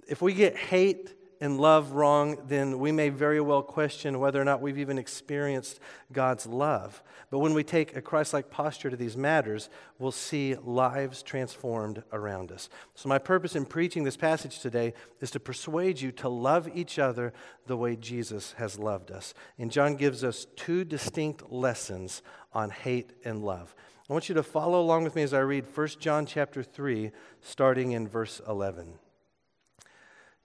If 0.08 0.22
we 0.22 0.32
get 0.32 0.56
hate 0.56 1.14
and 1.40 1.60
love 1.60 1.92
wrong, 1.92 2.38
then 2.46 2.78
we 2.78 2.92
may 2.92 3.08
very 3.08 3.40
well 3.40 3.62
question 3.62 4.18
whether 4.18 4.40
or 4.40 4.44
not 4.44 4.60
we've 4.60 4.78
even 4.78 4.98
experienced 4.98 5.80
God's 6.12 6.46
love. 6.46 7.02
But 7.30 7.40
when 7.40 7.54
we 7.54 7.64
take 7.64 7.96
a 7.96 8.02
Christ 8.02 8.32
like 8.32 8.50
posture 8.50 8.90
to 8.90 8.96
these 8.96 9.16
matters, 9.16 9.68
we'll 9.98 10.12
see 10.12 10.54
lives 10.54 11.22
transformed 11.22 12.02
around 12.12 12.52
us. 12.52 12.68
So, 12.94 13.08
my 13.08 13.18
purpose 13.18 13.56
in 13.56 13.66
preaching 13.66 14.04
this 14.04 14.16
passage 14.16 14.60
today 14.60 14.94
is 15.20 15.30
to 15.32 15.40
persuade 15.40 16.00
you 16.00 16.12
to 16.12 16.28
love 16.28 16.68
each 16.74 16.98
other 16.98 17.32
the 17.66 17.76
way 17.76 17.96
Jesus 17.96 18.54
has 18.58 18.78
loved 18.78 19.10
us. 19.10 19.34
And 19.58 19.70
John 19.70 19.96
gives 19.96 20.22
us 20.22 20.46
two 20.56 20.84
distinct 20.84 21.50
lessons 21.50 22.22
on 22.52 22.70
hate 22.70 23.12
and 23.24 23.44
love. 23.44 23.74
I 24.08 24.12
want 24.12 24.28
you 24.28 24.34
to 24.34 24.42
follow 24.42 24.80
along 24.80 25.04
with 25.04 25.16
me 25.16 25.22
as 25.22 25.32
I 25.32 25.40
read 25.40 25.64
1 25.74 25.88
John 25.98 26.26
chapter 26.26 26.62
3, 26.62 27.10
starting 27.40 27.92
in 27.92 28.06
verse 28.06 28.40
11. 28.46 28.98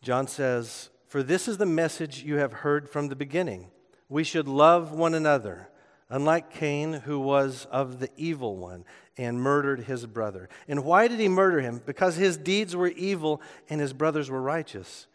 John 0.01 0.27
says, 0.27 0.89
For 1.07 1.23
this 1.23 1.47
is 1.47 1.57
the 1.57 1.65
message 1.65 2.23
you 2.23 2.37
have 2.37 2.53
heard 2.53 2.89
from 2.89 3.07
the 3.07 3.15
beginning. 3.15 3.71
We 4.07 4.23
should 4.23 4.47
love 4.47 4.91
one 4.91 5.13
another, 5.13 5.69
unlike 6.09 6.51
Cain, 6.51 6.93
who 6.93 7.19
was 7.19 7.67
of 7.71 7.99
the 7.99 8.09
evil 8.15 8.55
one 8.57 8.85
and 9.17 9.41
murdered 9.41 9.81
his 9.81 10.05
brother. 10.05 10.47
And 10.67 10.83
why 10.85 11.07
did 11.07 11.19
he 11.19 11.27
murder 11.27 11.59
him? 11.59 11.81
Because 11.85 12.15
his 12.15 12.37
deeds 12.37 12.75
were 12.75 12.87
evil 12.87 13.41
and 13.69 13.81
his 13.81 13.93
brothers 13.93 14.29
were 14.29 14.41
righteous. 14.41 15.07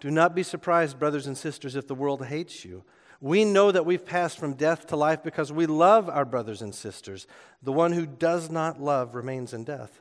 Do 0.00 0.10
not 0.10 0.34
be 0.34 0.42
surprised, 0.42 0.98
brothers 0.98 1.26
and 1.26 1.36
sisters, 1.36 1.76
if 1.76 1.86
the 1.86 1.94
world 1.94 2.24
hates 2.24 2.64
you. 2.64 2.84
We 3.20 3.44
know 3.44 3.70
that 3.70 3.84
we've 3.84 4.04
passed 4.04 4.38
from 4.38 4.54
death 4.54 4.86
to 4.86 4.96
life 4.96 5.22
because 5.22 5.52
we 5.52 5.66
love 5.66 6.08
our 6.08 6.24
brothers 6.24 6.62
and 6.62 6.74
sisters. 6.74 7.26
The 7.62 7.72
one 7.72 7.92
who 7.92 8.06
does 8.06 8.50
not 8.50 8.80
love 8.80 9.14
remains 9.14 9.52
in 9.52 9.64
death. 9.64 10.00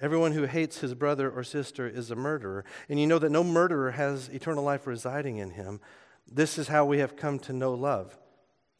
Everyone 0.00 0.32
who 0.32 0.44
hates 0.44 0.78
his 0.78 0.94
brother 0.94 1.30
or 1.30 1.44
sister 1.44 1.86
is 1.86 2.10
a 2.10 2.16
murderer. 2.16 2.64
And 2.88 2.98
you 2.98 3.06
know 3.06 3.18
that 3.18 3.30
no 3.30 3.44
murderer 3.44 3.90
has 3.90 4.28
eternal 4.28 4.64
life 4.64 4.86
residing 4.86 5.36
in 5.38 5.50
him. 5.50 5.80
This 6.30 6.58
is 6.58 6.68
how 6.68 6.84
we 6.84 6.98
have 6.98 7.16
come 7.16 7.38
to 7.40 7.52
know 7.52 7.74
love. 7.74 8.18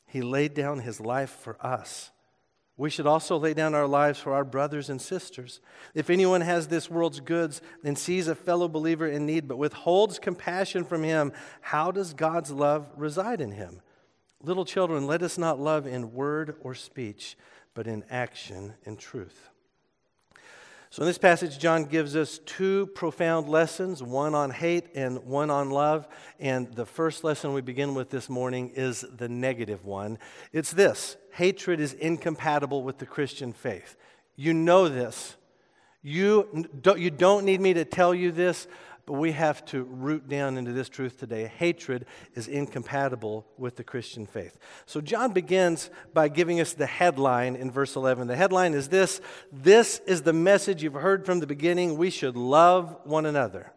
He 0.06 0.22
laid 0.22 0.54
down 0.54 0.80
his 0.80 1.00
life 1.00 1.30
for 1.30 1.56
us. 1.64 2.10
We 2.76 2.88
should 2.88 3.06
also 3.06 3.36
lay 3.36 3.52
down 3.52 3.74
our 3.74 3.86
lives 3.86 4.18
for 4.18 4.32
our 4.32 4.44
brothers 4.44 4.88
and 4.88 5.02
sisters. 5.02 5.60
If 5.94 6.08
anyone 6.08 6.40
has 6.40 6.68
this 6.68 6.88
world's 6.88 7.20
goods 7.20 7.60
and 7.84 7.98
sees 7.98 8.26
a 8.26 8.34
fellow 8.34 8.68
believer 8.68 9.06
in 9.06 9.26
need 9.26 9.46
but 9.46 9.58
withholds 9.58 10.18
compassion 10.18 10.84
from 10.84 11.02
him, 11.02 11.32
how 11.60 11.90
does 11.90 12.14
God's 12.14 12.50
love 12.50 12.90
reside 12.96 13.42
in 13.42 13.52
him? 13.52 13.82
Little 14.42 14.64
children, 14.64 15.06
let 15.06 15.22
us 15.22 15.36
not 15.36 15.60
love 15.60 15.86
in 15.86 16.14
word 16.14 16.56
or 16.62 16.74
speech, 16.74 17.36
but 17.74 17.86
in 17.86 18.02
action 18.08 18.72
and 18.86 18.98
truth. 18.98 19.50
So, 20.92 21.02
in 21.02 21.06
this 21.06 21.18
passage, 21.18 21.61
John 21.61 21.85
gives 21.85 22.16
us 22.16 22.40
two 22.44 22.87
profound 22.97 23.49
lessons 23.49 24.02
one 24.02 24.35
on 24.35 24.50
hate 24.50 24.88
and 24.97 25.25
one 25.25 25.49
on 25.49 25.70
love. 25.70 26.09
And 26.40 26.75
the 26.75 26.85
first 26.85 27.23
lesson 27.23 27.52
we 27.52 27.61
begin 27.61 27.94
with 27.94 28.11
this 28.11 28.28
morning 28.28 28.73
is 28.75 29.04
the 29.16 29.28
negative 29.28 29.85
one. 29.85 30.18
It's 30.52 30.73
this 30.73 31.16
hatred 31.32 31.78
is 31.78 31.92
incompatible 31.92 32.82
with 32.82 32.99
the 32.99 33.06
Christian 33.06 33.52
faith. 33.52 33.94
You 34.35 34.52
know 34.52 34.88
this. 34.88 35.37
You 36.02 36.66
don't, 36.80 36.99
you 36.99 37.11
don't 37.11 37.44
need 37.44 37.61
me 37.61 37.73
to 37.75 37.85
tell 37.85 38.12
you 38.12 38.32
this, 38.32 38.66
but 39.07 39.14
we 39.14 39.33
have 39.33 39.64
to 39.66 39.83
root 39.85 40.28
down 40.28 40.57
into 40.57 40.73
this 40.73 40.88
truth 40.88 41.19
today. 41.19 41.50
Hatred 41.59 42.07
is 42.35 42.49
incompatible 42.49 43.47
with 43.59 43.76
the 43.76 43.85
Christian 43.85 44.26
faith. 44.26 44.59
So 44.87 45.00
John 45.00 45.33
begins 45.33 45.90
by 46.14 46.28
giving 46.28 46.61
us 46.61 46.73
the 46.73 46.87
headline 46.87 47.57
in 47.57 47.71
verse 47.71 47.97
11. 47.97 48.28
The 48.28 48.37
headline 48.37 48.75
is 48.75 48.88
this 48.88 49.21
This 49.52 50.00
is 50.07 50.23
the 50.23 50.33
message 50.33 50.83
you've 50.83 50.95
heard 50.95 51.26
from 51.26 51.40
the 51.40 51.47
beginning. 51.47 51.97
We 51.97 52.11
should 52.11 52.37
love 52.37 52.97
one 53.04 53.26
another. 53.26 53.73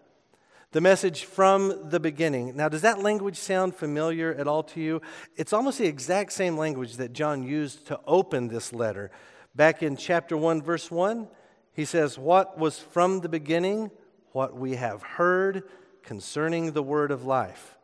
The 0.71 0.81
message 0.81 1.25
from 1.25 1.89
the 1.91 1.99
beginning. 1.99 2.55
Now, 2.55 2.67
does 2.67 2.81
that 2.81 2.99
language 2.99 3.37
sound 3.37 3.75
familiar 3.75 4.33
at 4.33 4.47
all 4.47 4.63
to 4.63 4.81
you? 4.81 5.01
It's 5.35 5.53
almost 5.53 5.77
the 5.77 5.85
exact 5.85 6.33
same 6.33 6.57
language 6.57 6.97
that 6.97 7.13
John 7.13 7.43
used 7.43 7.85
to 7.87 7.99
open 8.07 8.47
this 8.47 8.73
letter. 8.73 9.11
Back 9.53 9.83
in 9.83 9.95
chapter 9.95 10.35
1, 10.35 10.63
verse 10.63 10.89
1, 10.89 11.27
he 11.73 11.85
says, 11.85 12.17
What 12.17 12.57
was 12.57 12.79
from 12.79 13.19
the 13.19 13.29
beginning? 13.29 13.91
What 14.33 14.55
we 14.55 14.75
have 14.75 15.01
heard 15.01 15.63
concerning 16.03 16.73
the 16.73 16.83
word 16.83 17.11
of 17.11 17.25
life. 17.25 17.77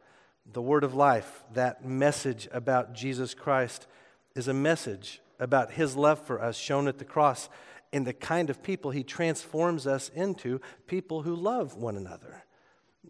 The 0.52 0.62
word 0.62 0.84
of 0.84 0.94
life, 0.94 1.44
that 1.54 1.86
message 1.86 2.50
about 2.52 2.94
Jesus 2.94 3.34
Christ, 3.34 3.88
is 4.36 4.48
a 4.48 4.54
message 4.54 5.22
about 5.40 5.72
his 5.72 5.96
love 5.96 6.20
for 6.20 6.42
us 6.42 6.58
shown 6.58 6.88
at 6.88 6.98
the 6.98 7.06
cross 7.06 7.50
and 7.94 8.06
the 8.06 8.14
kind 8.14 8.50
of 8.50 8.62
people 8.62 8.92
he 8.92 9.04
transforms 9.04 9.88
us 9.88 10.10
into 10.10 10.60
people 10.88 11.22
who 11.22 11.36
love 11.36 11.76
one 11.76 11.96
another. 11.96 12.44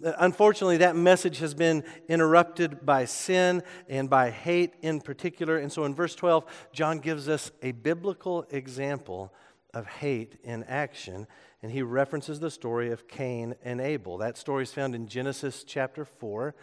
Uh, 0.03 0.13
unfortunately, 0.19 0.77
that 0.77 0.95
message 0.95 1.39
has 1.39 1.53
been 1.53 1.83
interrupted 2.07 2.85
by 2.85 3.05
sin 3.05 3.63
and 3.89 4.09
by 4.09 4.29
hate 4.29 4.73
in 4.81 5.01
particular. 5.01 5.57
And 5.57 5.71
so 5.71 5.83
in 5.83 5.95
verse 5.95 6.15
12, 6.15 6.45
John 6.71 6.99
gives 6.99 7.27
us 7.27 7.51
a 7.61 7.71
biblical 7.71 8.45
example 8.51 9.33
of 9.73 9.85
hate 9.87 10.37
in 10.43 10.63
action 10.65 11.27
and 11.61 11.71
he 11.71 11.81
references 11.81 12.39
the 12.39 12.51
story 12.51 12.91
of 12.91 13.07
Cain 13.07 13.55
and 13.63 13.81
Abel. 13.81 14.17
That 14.17 14.37
story 14.37 14.63
is 14.63 14.71
found 14.71 14.95
in 14.95 15.07
Genesis 15.07 15.63
chapter 15.63 16.05
4. 16.05 16.55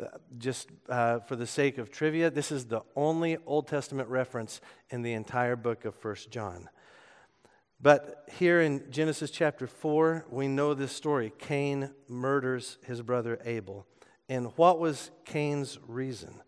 Uh, 0.00 0.06
just 0.38 0.70
uh, 0.88 1.20
for 1.20 1.36
the 1.36 1.46
sake 1.46 1.78
of 1.78 1.90
trivia, 1.90 2.30
this 2.30 2.50
is 2.50 2.66
the 2.66 2.82
only 2.96 3.36
Old 3.46 3.68
Testament 3.68 4.08
reference 4.08 4.60
in 4.90 5.02
the 5.02 5.12
entire 5.12 5.56
book 5.56 5.84
of 5.84 5.94
First 5.94 6.30
John. 6.30 6.68
But 7.82 8.28
here 8.38 8.60
in 8.60 8.90
Genesis 8.90 9.30
chapter 9.30 9.66
4, 9.66 10.26
we 10.30 10.48
know 10.48 10.74
this 10.74 10.92
story. 10.92 11.32
Cain 11.38 11.90
murders 12.08 12.78
his 12.84 13.02
brother 13.02 13.38
Abel. 13.44 13.86
And 14.28 14.52
what 14.56 14.78
was 14.78 15.10
Cain's 15.24 15.78
reason? 15.86 16.42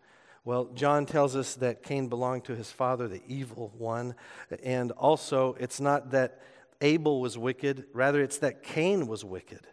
Well, 0.45 0.65
John 0.73 1.05
tells 1.05 1.35
us 1.35 1.55
that 1.55 1.83
Cain 1.83 2.07
belonged 2.07 2.43
to 2.45 2.55
his 2.55 2.71
father, 2.71 3.07
the 3.07 3.23
evil 3.27 3.73
one. 3.77 4.15
And 4.61 4.91
also, 4.91 5.55
it's 5.59 5.79
not 5.79 6.11
that 6.11 6.41
Abel 6.83 7.21
was 7.21 7.37
wicked, 7.37 7.85
rather, 7.93 8.21
it's 8.21 8.39
that 8.39 8.61
Cain 8.61 9.07
was 9.07 9.23
wicked. 9.23 9.65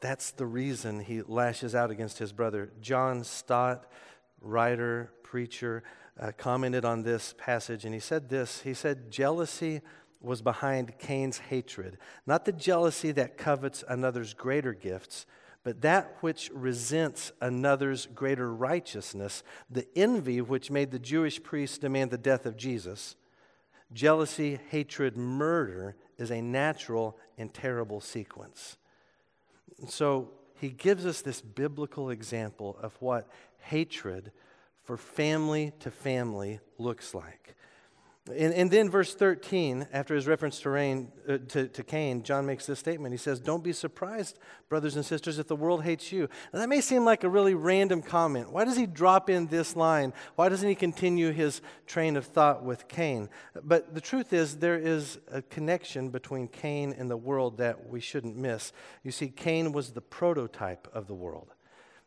That's 0.00 0.32
the 0.32 0.46
reason 0.46 1.00
he 1.00 1.22
lashes 1.22 1.74
out 1.74 1.90
against 1.90 2.18
his 2.18 2.32
brother. 2.32 2.72
John 2.80 3.22
Stott, 3.22 3.86
writer, 4.40 5.12
preacher, 5.22 5.84
uh, 6.20 6.32
commented 6.36 6.84
on 6.84 7.02
this 7.02 7.34
passage 7.38 7.84
and 7.84 7.94
he 7.94 8.00
said 8.00 8.28
this 8.28 8.60
He 8.60 8.74
said, 8.74 9.10
Jealousy 9.10 9.80
was 10.20 10.42
behind 10.42 10.98
Cain's 10.98 11.38
hatred, 11.38 11.98
not 12.26 12.44
the 12.44 12.52
jealousy 12.52 13.12
that 13.12 13.36
covets 13.36 13.84
another's 13.88 14.34
greater 14.34 14.72
gifts, 14.72 15.26
but 15.62 15.82
that 15.82 16.16
which 16.20 16.50
resents 16.52 17.30
another's 17.40 18.06
greater 18.06 18.52
righteousness, 18.52 19.42
the 19.70 19.86
envy 19.96 20.40
which 20.40 20.70
made 20.70 20.90
the 20.90 20.98
Jewish 20.98 21.42
priests 21.42 21.78
demand 21.78 22.10
the 22.10 22.18
death 22.18 22.44
of 22.44 22.56
Jesus. 22.56 23.16
Jealousy, 23.92 24.58
hatred, 24.70 25.16
murder 25.16 25.96
is 26.18 26.30
a 26.30 26.40
natural 26.40 27.16
and 27.38 27.52
terrible 27.52 28.00
sequence. 28.00 28.76
So 29.88 30.30
he 30.60 30.70
gives 30.70 31.04
us 31.06 31.20
this 31.20 31.40
biblical 31.40 32.10
example 32.10 32.78
of 32.80 32.94
what 33.00 33.28
hatred 33.58 34.32
for 34.84 34.96
family 34.96 35.72
to 35.80 35.90
family 35.90 36.60
looks 36.78 37.14
like. 37.14 37.56
And, 38.28 38.54
and 38.54 38.70
then, 38.70 38.88
verse 38.88 39.14
13, 39.14 39.86
after 39.92 40.14
his 40.14 40.26
reference 40.26 40.58
to, 40.60 40.70
Rain, 40.70 41.12
uh, 41.28 41.36
to, 41.48 41.68
to 41.68 41.82
Cain, 41.82 42.22
John 42.22 42.46
makes 42.46 42.64
this 42.64 42.78
statement. 42.78 43.12
He 43.12 43.18
says, 43.18 43.38
Don't 43.38 43.62
be 43.62 43.74
surprised, 43.74 44.38
brothers 44.70 44.96
and 44.96 45.04
sisters, 45.04 45.38
if 45.38 45.46
the 45.46 45.54
world 45.54 45.84
hates 45.84 46.10
you. 46.10 46.30
Now, 46.50 46.60
that 46.60 46.70
may 46.70 46.80
seem 46.80 47.04
like 47.04 47.22
a 47.22 47.28
really 47.28 47.52
random 47.52 48.00
comment. 48.00 48.50
Why 48.50 48.64
does 48.64 48.78
he 48.78 48.86
drop 48.86 49.28
in 49.28 49.48
this 49.48 49.76
line? 49.76 50.14
Why 50.36 50.48
doesn't 50.48 50.66
he 50.66 50.74
continue 50.74 51.32
his 51.32 51.60
train 51.86 52.16
of 52.16 52.24
thought 52.24 52.64
with 52.64 52.88
Cain? 52.88 53.28
But 53.62 53.94
the 53.94 54.00
truth 54.00 54.32
is, 54.32 54.56
there 54.56 54.78
is 54.78 55.18
a 55.30 55.42
connection 55.42 56.08
between 56.08 56.48
Cain 56.48 56.94
and 56.96 57.10
the 57.10 57.18
world 57.18 57.58
that 57.58 57.90
we 57.90 58.00
shouldn't 58.00 58.38
miss. 58.38 58.72
You 59.02 59.10
see, 59.10 59.28
Cain 59.28 59.72
was 59.72 59.92
the 59.92 60.00
prototype 60.00 60.88
of 60.94 61.08
the 61.08 61.14
world. 61.14 61.52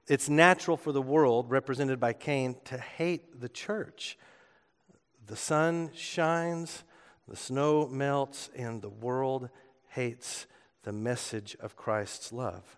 It's 0.08 0.30
natural 0.30 0.78
for 0.78 0.92
the 0.92 1.02
world, 1.02 1.52
represented 1.52 2.00
by 2.00 2.14
Cain, 2.14 2.56
to 2.66 2.80
hate 2.80 3.40
the 3.40 3.50
church. 3.50 4.18
The 5.28 5.36
sun 5.36 5.92
shines, 5.94 6.84
the 7.28 7.36
snow 7.36 7.88
melts, 7.88 8.50
and 8.56 8.82
the 8.82 8.90
world 8.90 9.50
hates 9.90 10.48
the 10.84 10.94
message 10.94 11.56
of 11.60 11.76
Christ's 11.76 12.32
love. 12.32 12.78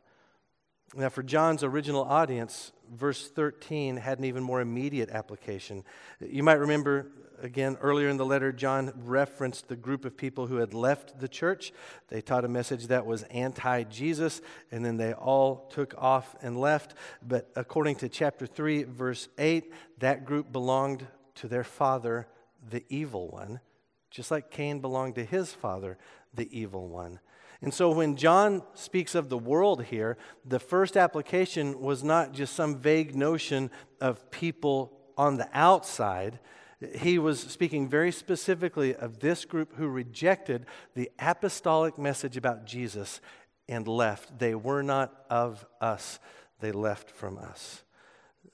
Now, 0.96 1.10
for 1.10 1.22
John's 1.22 1.64
original 1.64 2.04
audience, 2.04 2.72
verse 2.92 3.30
13 3.30 3.98
had 3.98 4.18
an 4.18 4.26
even 4.26 4.42
more 4.42 4.62
immediate 4.62 5.12
application. 5.12 5.84
You 6.20 6.42
might 6.42 6.54
remember, 6.54 7.12
again, 7.40 7.78
earlier 7.80 8.10
in 8.10 8.18
the 8.18 8.26
letter, 8.26 8.52
John 8.52 8.92
referenced 8.96 9.68
the 9.68 9.76
group 9.76 10.04
of 10.04 10.18
people 10.18 10.48
who 10.48 10.56
had 10.56 10.74
left 10.74 11.20
the 11.20 11.28
church. 11.28 11.72
They 12.08 12.22
taught 12.22 12.46
a 12.46 12.48
message 12.48 12.88
that 12.88 13.06
was 13.06 13.22
anti 13.24 13.84
Jesus, 13.84 14.42
and 14.72 14.84
then 14.84 14.98
they 14.98 15.14
all 15.14 15.68
took 15.70 15.94
off 15.96 16.36
and 16.42 16.60
left. 16.60 16.96
But 17.22 17.52
according 17.56 17.98
to 17.98 18.10
chapter 18.10 18.48
3, 18.48 18.86
verse 18.86 19.30
8, 19.38 19.72
that 20.00 20.26
group 20.26 20.52
belonged 20.52 21.06
to 21.36 21.48
their 21.48 21.64
father, 21.64 22.28
the 22.68 22.84
evil 22.90 23.30
one, 23.30 23.60
just 24.10 24.32
like 24.32 24.52
Cain 24.52 24.80
belonged 24.80 25.16
to 25.16 25.24
his 25.24 25.54
father, 25.54 25.98
the 26.34 26.50
evil 26.58 26.88
one. 26.88 27.20
And 27.62 27.74
so 27.74 27.92
when 27.92 28.16
John 28.16 28.64
speaks 28.74 29.16
of 29.16 29.30
the 29.30 29.38
world 29.38 29.84
here, 29.86 30.18
the 30.46 30.60
first 30.60 30.96
application 30.96 31.82
was 31.82 32.04
not 32.04 32.32
just 32.32 32.56
some 32.56 32.78
vague 32.78 33.16
notion 33.16 33.70
of 34.00 34.32
people 34.32 34.94
on 35.18 35.38
the 35.38 35.50
outside. 35.54 36.40
He 36.96 37.20
was 37.20 37.42
speaking 37.42 37.90
very 37.90 38.14
specifically 38.14 38.96
of 38.96 39.20
this 39.20 39.44
group 39.44 39.76
who 39.76 39.88
rejected 39.88 40.66
the 40.96 41.12
apostolic 41.20 41.98
message 41.98 42.38
about 42.38 42.66
Jesus 42.66 43.20
and 43.68 43.88
left. 43.88 44.40
They 44.40 44.56
were 44.56 44.82
not 44.82 45.26
of 45.30 45.66
us, 45.82 46.20
they 46.62 46.72
left 46.72 47.12
from 47.12 47.38
us. 47.38 47.84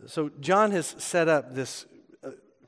So 0.08 0.32
John 0.40 0.72
has 0.72 0.96
set 0.98 1.28
up 1.28 1.54
this 1.54 1.86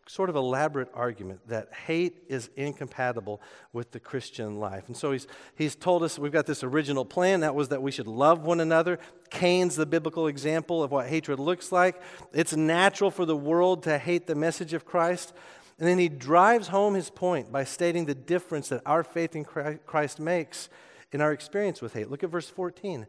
sort 0.08 0.30
of 0.30 0.36
elaborate 0.36 0.90
argument 0.94 1.40
that 1.48 1.74
hate 1.74 2.24
is 2.30 2.50
incompatible 2.56 3.42
with 3.74 3.92
the 3.92 4.00
Christian 4.00 4.60
life. 4.60 4.88
And 4.88 4.96
so 4.96 5.12
he's, 5.12 5.28
he's 5.56 5.76
told 5.76 6.04
us 6.04 6.18
we've 6.18 6.32
got 6.32 6.46
this 6.46 6.64
original 6.64 7.06
plan 7.06 7.42
that 7.42 7.54
was 7.54 7.70
that 7.70 7.82
we 7.82 7.92
should 7.92 8.08
love 8.08 8.44
one 8.44 8.60
another. 8.60 9.00
Cain's 9.30 9.76
the 9.76 9.86
biblical 9.86 10.28
example 10.28 10.82
of 10.82 10.92
what 10.92 11.08
hatred 11.08 11.40
looks 11.40 11.72
like. 11.72 12.02
It's 12.34 12.56
natural 12.56 13.12
for 13.12 13.26
the 13.26 13.36
world 13.36 13.84
to 13.84 13.98
hate 13.98 14.28
the 14.28 14.36
message 14.36 14.74
of 14.74 14.86
Christ. 14.86 15.34
And 15.78 15.88
then 15.88 16.00
he 16.00 16.10
drives 16.10 16.70
home 16.70 16.96
his 16.96 17.10
point 17.10 17.52
by 17.52 17.64
stating 17.64 18.06
the 18.06 18.16
difference 18.16 18.70
that 18.70 18.82
our 18.86 19.04
faith 19.04 19.36
in 19.36 19.44
Christ 19.44 20.20
makes 20.20 20.70
in 21.12 21.22
our 21.22 21.32
experience 21.32 21.82
with 21.82 21.94
hate. 21.94 22.10
Look 22.10 22.24
at 22.24 22.30
verse 22.30 22.50
14. 22.50 23.06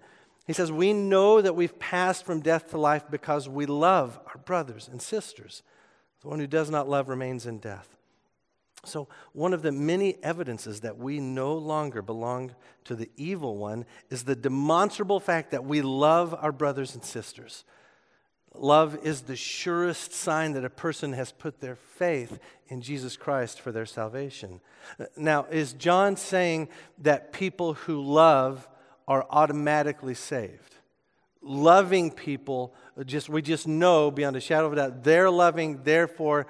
He 0.46 0.52
says, 0.52 0.72
We 0.72 0.92
know 0.92 1.40
that 1.40 1.54
we've 1.54 1.78
passed 1.78 2.24
from 2.26 2.40
death 2.40 2.70
to 2.70 2.78
life 2.78 3.04
because 3.10 3.48
we 3.48 3.66
love 3.66 4.18
our 4.26 4.38
brothers 4.38 4.88
and 4.90 5.00
sisters. 5.00 5.62
The 6.22 6.28
one 6.28 6.38
who 6.38 6.46
does 6.46 6.70
not 6.70 6.88
love 6.88 7.08
remains 7.08 7.46
in 7.46 7.58
death. 7.58 7.96
So, 8.84 9.08
one 9.32 9.52
of 9.52 9.62
the 9.62 9.72
many 9.72 10.22
evidences 10.22 10.80
that 10.80 10.96
we 10.96 11.18
no 11.18 11.54
longer 11.54 12.00
belong 12.00 12.54
to 12.84 12.94
the 12.94 13.10
evil 13.16 13.56
one 13.56 13.84
is 14.08 14.22
the 14.22 14.36
demonstrable 14.36 15.20
fact 15.20 15.50
that 15.50 15.64
we 15.64 15.82
love 15.82 16.34
our 16.34 16.52
brothers 16.52 16.94
and 16.94 17.04
sisters. 17.04 17.64
Love 18.54 18.98
is 19.02 19.22
the 19.22 19.36
surest 19.36 20.12
sign 20.12 20.52
that 20.52 20.64
a 20.64 20.70
person 20.70 21.12
has 21.12 21.32
put 21.32 21.60
their 21.60 21.76
faith 21.76 22.38
in 22.68 22.80
Jesus 22.80 23.16
Christ 23.16 23.60
for 23.60 23.72
their 23.72 23.86
salvation. 23.86 24.60
Now, 25.16 25.46
is 25.50 25.72
John 25.74 26.16
saying 26.16 26.68
that 26.98 27.32
people 27.32 27.74
who 27.74 28.00
love 28.00 28.68
are 29.06 29.26
automatically 29.30 30.14
saved? 30.14 30.77
Loving 31.48 32.10
people, 32.10 32.74
just 33.06 33.28
we 33.28 33.40
just 33.40 33.66
know 33.66 34.10
beyond 34.10 34.36
a 34.36 34.40
shadow 34.40 34.66
of 34.66 34.74
a 34.74 34.76
doubt, 34.76 35.02
they're 35.02 35.30
loving, 35.30 35.82
therefore 35.82 36.46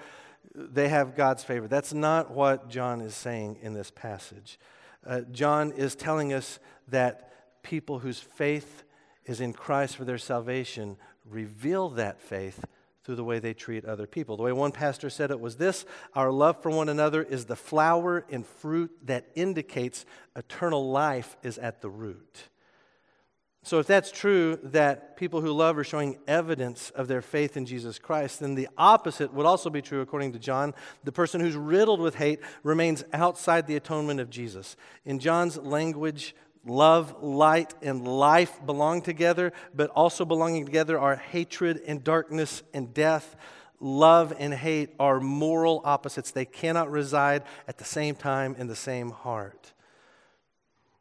they 0.54 0.88
have 0.88 1.14
God's 1.14 1.44
favor. 1.44 1.68
That's 1.68 1.94
not 1.94 2.32
what 2.32 2.68
John 2.68 3.00
is 3.00 3.14
saying 3.14 3.58
in 3.62 3.74
this 3.74 3.92
passage. 3.92 4.58
Uh, 5.06 5.20
John 5.30 5.70
is 5.72 5.94
telling 5.94 6.32
us 6.32 6.58
that 6.88 7.62
people 7.62 8.00
whose 8.00 8.18
faith 8.18 8.82
is 9.24 9.40
in 9.40 9.52
Christ 9.52 9.96
for 9.96 10.04
their 10.04 10.18
salvation 10.18 10.96
reveal 11.24 11.90
that 11.90 12.20
faith 12.20 12.64
through 13.04 13.16
the 13.16 13.24
way 13.24 13.38
they 13.38 13.54
treat 13.54 13.84
other 13.84 14.06
people. 14.06 14.36
The 14.36 14.42
way 14.42 14.52
one 14.52 14.72
pastor 14.72 15.08
said 15.10 15.30
it 15.30 15.40
was 15.40 15.56
this 15.56 15.86
Our 16.14 16.30
love 16.30 16.62
for 16.62 16.70
one 16.70 16.88
another 16.88 17.22
is 17.22 17.44
the 17.44 17.56
flower 17.56 18.24
and 18.30 18.46
fruit 18.46 18.90
that 19.04 19.28
indicates 19.34 20.04
eternal 20.34 20.90
life 20.90 21.36
is 21.42 21.56
at 21.56 21.80
the 21.80 21.88
root. 21.88 22.48
So, 23.68 23.78
if 23.80 23.86
that's 23.86 24.10
true, 24.10 24.58
that 24.62 25.18
people 25.18 25.42
who 25.42 25.52
love 25.52 25.76
are 25.76 25.84
showing 25.84 26.16
evidence 26.26 26.88
of 26.88 27.06
their 27.06 27.20
faith 27.20 27.54
in 27.54 27.66
Jesus 27.66 27.98
Christ, 27.98 28.40
then 28.40 28.54
the 28.54 28.66
opposite 28.78 29.34
would 29.34 29.44
also 29.44 29.68
be 29.68 29.82
true 29.82 30.00
according 30.00 30.32
to 30.32 30.38
John. 30.38 30.72
The 31.04 31.12
person 31.12 31.42
who's 31.42 31.54
riddled 31.54 32.00
with 32.00 32.14
hate 32.14 32.40
remains 32.62 33.04
outside 33.12 33.66
the 33.66 33.76
atonement 33.76 34.20
of 34.20 34.30
Jesus. 34.30 34.74
In 35.04 35.18
John's 35.18 35.58
language, 35.58 36.34
love, 36.64 37.22
light, 37.22 37.74
and 37.82 38.08
life 38.08 38.58
belong 38.64 39.02
together, 39.02 39.52
but 39.74 39.90
also 39.90 40.24
belonging 40.24 40.64
together 40.64 40.98
are 40.98 41.16
hatred 41.16 41.82
and 41.86 42.02
darkness 42.02 42.62
and 42.72 42.94
death. 42.94 43.36
Love 43.80 44.32
and 44.38 44.54
hate 44.54 44.94
are 44.98 45.20
moral 45.20 45.82
opposites, 45.84 46.30
they 46.30 46.46
cannot 46.46 46.90
reside 46.90 47.42
at 47.68 47.76
the 47.76 47.84
same 47.84 48.14
time 48.14 48.56
in 48.58 48.66
the 48.66 48.74
same 48.74 49.10
heart. 49.10 49.74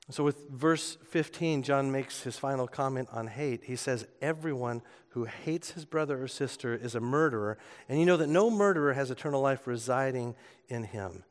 So, 0.10 0.24
with 0.24 0.50
verse 0.50 0.98
15, 1.10 1.64
John 1.64 1.92
makes 1.92 2.24
his 2.24 2.38
final 2.38 2.66
comment 2.66 3.10
on 3.12 3.28
hate. 3.28 3.66
He 3.66 3.76
says, 3.76 4.08
Everyone 4.22 4.82
who 5.10 5.26
hates 5.26 5.72
his 5.72 5.84
brother 5.84 6.24
or 6.24 6.30
sister 6.30 6.74
is 6.74 6.96
a 6.96 7.02
murderer, 7.02 7.58
and 7.90 8.00
you 8.00 8.06
know 8.06 8.16
that 8.16 8.30
no 8.30 8.50
murderer 8.50 8.94
has 8.94 9.12
eternal 9.12 9.42
life 9.42 9.68
residing 9.68 10.36
in 10.70 10.84
him. 10.86 11.26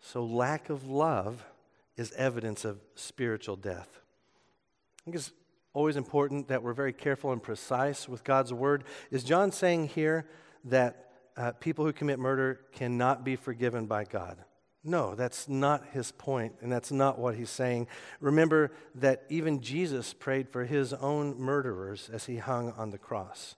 So, 0.00 0.24
lack 0.24 0.70
of 0.70 0.88
love 0.88 1.44
is 1.98 2.12
evidence 2.12 2.64
of 2.64 2.80
spiritual 2.94 3.56
death. 3.56 3.88
I 5.00 5.04
think 5.04 5.16
it's 5.16 5.32
always 5.74 5.96
important 5.96 6.48
that 6.48 6.62
we're 6.62 6.72
very 6.72 6.94
careful 6.94 7.32
and 7.32 7.42
precise 7.42 8.08
with 8.08 8.24
God's 8.24 8.52
word. 8.52 8.84
Is 9.10 9.24
John 9.24 9.52
saying 9.52 9.88
here 9.88 10.26
that 10.64 11.10
uh, 11.36 11.52
people 11.52 11.84
who 11.84 11.92
commit 11.92 12.18
murder 12.18 12.60
cannot 12.72 13.24
be 13.24 13.36
forgiven 13.36 13.84
by 13.84 14.04
God? 14.04 14.38
No, 14.86 15.16
that's 15.16 15.48
not 15.48 15.84
his 15.92 16.12
point, 16.12 16.54
and 16.60 16.70
that's 16.70 16.92
not 16.92 17.18
what 17.18 17.34
he's 17.34 17.50
saying. 17.50 17.88
Remember 18.20 18.70
that 18.94 19.24
even 19.28 19.60
Jesus 19.60 20.14
prayed 20.14 20.48
for 20.48 20.64
his 20.64 20.92
own 20.92 21.36
murderers 21.36 22.08
as 22.12 22.26
he 22.26 22.36
hung 22.36 22.70
on 22.72 22.90
the 22.90 22.98
cross. 22.98 23.56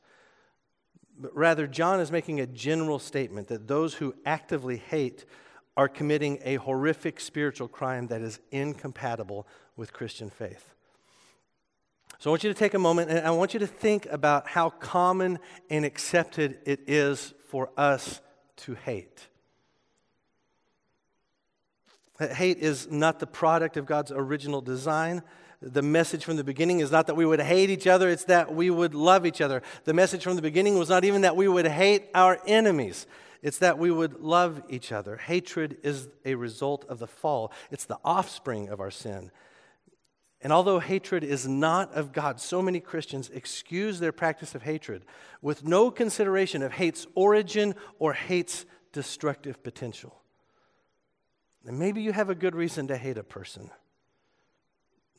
But 1.20 1.36
rather, 1.36 1.66
John 1.66 2.00
is 2.00 2.10
making 2.10 2.40
a 2.40 2.46
general 2.46 2.98
statement 2.98 3.48
that 3.48 3.68
those 3.68 3.94
who 3.94 4.14
actively 4.24 4.78
hate 4.78 5.26
are 5.76 5.86
committing 5.88 6.38
a 6.44 6.56
horrific 6.56 7.20
spiritual 7.20 7.68
crime 7.68 8.06
that 8.06 8.22
is 8.22 8.40
incompatible 8.50 9.46
with 9.76 9.92
Christian 9.92 10.30
faith. 10.30 10.74
So 12.18 12.30
I 12.30 12.32
want 12.32 12.42
you 12.42 12.52
to 12.52 12.58
take 12.58 12.72
a 12.72 12.78
moment 12.78 13.10
and 13.10 13.20
I 13.26 13.30
want 13.32 13.52
you 13.52 13.60
to 13.60 13.66
think 13.66 14.06
about 14.06 14.48
how 14.48 14.70
common 14.70 15.38
and 15.68 15.84
accepted 15.84 16.58
it 16.64 16.80
is 16.88 17.34
for 17.48 17.70
us 17.76 18.22
to 18.56 18.74
hate. 18.74 19.28
Hate 22.18 22.58
is 22.58 22.90
not 22.90 23.20
the 23.20 23.26
product 23.26 23.76
of 23.76 23.86
God's 23.86 24.10
original 24.10 24.60
design. 24.60 25.22
The 25.60 25.82
message 25.82 26.24
from 26.24 26.36
the 26.36 26.44
beginning 26.44 26.80
is 26.80 26.90
not 26.90 27.06
that 27.06 27.14
we 27.14 27.26
would 27.26 27.40
hate 27.40 27.70
each 27.70 27.86
other, 27.86 28.08
it's 28.08 28.24
that 28.24 28.54
we 28.54 28.70
would 28.70 28.94
love 28.94 29.26
each 29.26 29.40
other. 29.40 29.62
The 29.84 29.94
message 29.94 30.22
from 30.22 30.36
the 30.36 30.42
beginning 30.42 30.78
was 30.78 30.88
not 30.88 31.04
even 31.04 31.22
that 31.22 31.36
we 31.36 31.48
would 31.48 31.66
hate 31.66 32.08
our 32.14 32.38
enemies. 32.46 33.06
It's 33.42 33.58
that 33.58 33.78
we 33.78 33.90
would 33.90 34.20
love 34.20 34.62
each 34.68 34.92
other. 34.92 35.16
Hatred 35.16 35.78
is 35.82 36.08
a 36.24 36.34
result 36.34 36.84
of 36.88 36.98
the 36.98 37.06
fall, 37.06 37.52
it's 37.70 37.84
the 37.84 37.98
offspring 38.04 38.68
of 38.68 38.80
our 38.80 38.90
sin. 38.90 39.30
And 40.40 40.52
although 40.52 40.78
hatred 40.78 41.24
is 41.24 41.48
not 41.48 41.92
of 41.94 42.12
God, 42.12 42.40
so 42.40 42.62
many 42.62 42.78
Christians 42.78 43.28
excuse 43.30 43.98
their 43.98 44.12
practice 44.12 44.54
of 44.54 44.62
hatred 44.62 45.04
with 45.42 45.64
no 45.64 45.90
consideration 45.90 46.62
of 46.62 46.72
hate's 46.72 47.06
origin 47.16 47.74
or 47.98 48.12
hate's 48.12 48.64
destructive 48.92 49.62
potential. 49.64 50.22
And 51.68 51.78
maybe 51.78 52.00
you 52.00 52.12
have 52.12 52.30
a 52.30 52.34
good 52.34 52.54
reason 52.54 52.86
to 52.86 52.96
hate 52.96 53.18
a 53.18 53.22
person. 53.22 53.68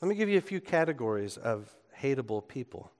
Let 0.01 0.09
me 0.09 0.15
give 0.15 0.29
you 0.29 0.39
a 0.39 0.41
few 0.41 0.59
categories 0.59 1.37
of 1.37 1.69
hateable 2.01 2.47
people. 2.47 2.91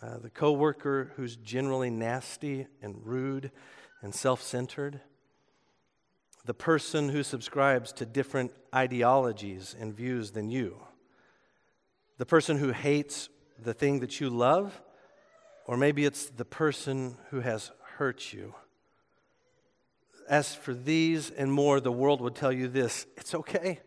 Uh, 0.00 0.18
the 0.18 0.30
coworker 0.30 1.10
who's 1.16 1.34
generally 1.34 1.90
nasty 1.90 2.68
and 2.80 3.04
rude 3.04 3.50
and 4.00 4.14
self 4.14 4.42
centered, 4.42 5.00
the 6.44 6.54
person 6.54 7.08
who 7.08 7.24
subscribes 7.24 7.92
to 7.94 8.06
different 8.06 8.52
ideologies 8.72 9.74
and 9.76 9.92
views 9.92 10.30
than 10.30 10.48
you, 10.48 10.78
the 12.16 12.26
person 12.26 12.58
who 12.58 12.70
hates 12.70 13.28
the 13.60 13.74
thing 13.74 13.98
that 13.98 14.20
you 14.20 14.30
love, 14.30 14.80
or 15.66 15.76
maybe 15.76 16.04
it's 16.04 16.26
the 16.26 16.44
person 16.44 17.16
who 17.30 17.40
has 17.40 17.72
hurt 17.96 18.32
you. 18.32 18.54
As 20.28 20.54
for 20.54 20.74
these 20.74 21.30
and 21.30 21.52
more, 21.52 21.80
the 21.80 21.92
world 21.92 22.20
would 22.20 22.34
tell 22.34 22.52
you 22.52 22.68
this 22.68 23.06
it's 23.16 23.34
okay. 23.34 23.80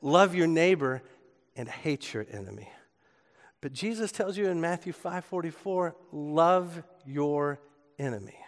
Love 0.00 0.34
your 0.34 0.46
neighbor 0.46 1.02
and 1.56 1.68
hate 1.68 2.12
your 2.12 2.26
enemy. 2.30 2.68
But 3.60 3.72
Jesus 3.72 4.10
tells 4.10 4.36
you 4.36 4.48
in 4.48 4.60
Matthew 4.60 4.92
5:44, 4.92 5.94
love 6.10 6.82
your 7.06 7.60
enemy. 7.98 8.38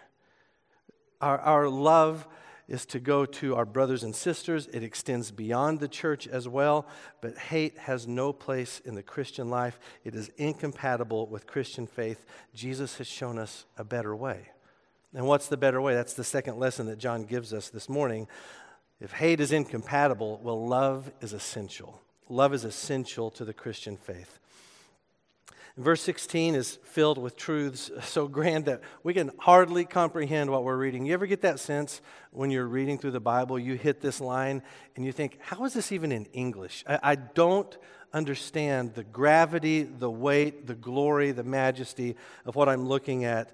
Our, 1.20 1.38
our 1.38 1.68
love 1.68 2.27
is 2.66 2.87
to 2.87 2.99
go 2.99 3.27
to 3.27 3.55
our 3.55 3.64
brothers 3.64 4.03
and 4.03 4.14
sisters. 4.14 4.66
It 4.73 4.83
extends 4.83 5.31
beyond 5.31 5.81
the 5.81 5.88
church 5.88 6.27
as 6.27 6.49
well. 6.49 6.87
But 7.20 7.37
hate 7.37 7.79
has 7.79 8.09
no 8.09 8.33
place 8.33 8.81
in 8.85 8.94
the 8.94 9.03
Christian 9.03 9.51
life. 9.51 9.79
It 10.03 10.14
is 10.14 10.31
incompatible 10.37 11.29
with 11.29 11.47
Christian 11.47 11.87
faith. 11.87 12.25
Jesus 12.55 12.97
has 12.99 13.07
shown 13.07 13.38
us 13.38 13.66
a 13.77 13.85
better 13.85 14.16
way. 14.16 14.49
And 15.14 15.27
what's 15.27 15.46
the 15.46 15.57
better 15.57 15.81
way? 15.81 15.94
That's 15.94 16.14
the 16.14 16.24
second 16.24 16.59
lesson 16.59 16.87
that 16.87 16.98
John 16.98 17.24
gives 17.24 17.53
us 17.53 17.70
this 17.70 17.88
morning. 17.88 18.27
If 19.00 19.12
hate 19.12 19.40
is 19.40 19.53
incompatible, 19.53 20.40
well, 20.42 20.66
love 20.66 21.12
is 21.20 21.33
essential. 21.33 22.00
Love 22.29 22.53
is 22.53 22.64
essential 22.64 23.31
to 23.33 23.44
the 23.44 23.53
Christian 23.53 23.96
faith. 23.96 24.38
Verse 25.77 26.03
16 26.03 26.55
is 26.55 26.79
filled 26.85 27.18
with 27.18 27.37
truths 27.37 27.90
so 28.03 28.29
grand 28.29 28.66
that 28.66 28.81
we 29.03 29.12
can 29.12 29.33
hardly 29.38 29.85
comprehend 29.85 30.50
what 30.50 30.62
we're 30.62 30.77
reading. 30.77 31.05
You 31.05 31.14
ever 31.14 31.27
get 31.27 31.42
that 31.42 31.59
sense 31.59 32.00
when 32.31 32.50
you're 32.50 32.66
reading 32.66 32.96
through 32.96 33.11
the 33.11 33.20
Bible, 33.20 33.59
you 33.59 33.74
hit 33.74 34.00
this 34.00 34.20
line 34.20 34.62
and 34.94 35.05
you 35.05 35.11
think, 35.11 35.38
how 35.40 35.64
is 35.64 35.74
this 35.74 35.90
even 35.90 36.12
in 36.12 36.27
English? 36.27 36.85
I, 36.87 36.98
I 37.03 37.14
don't 37.16 37.77
understand 38.12 38.94
the 38.94 39.03
gravity, 39.03 39.83
the 39.83 40.11
weight, 40.11 40.68
the 40.68 40.77
glory, 40.77 41.33
the 41.33 41.42
majesty 41.42 42.14
of 42.46 42.55
what 42.55 42.68
I'm 42.68 42.87
looking 42.87 43.24
at 43.24 43.50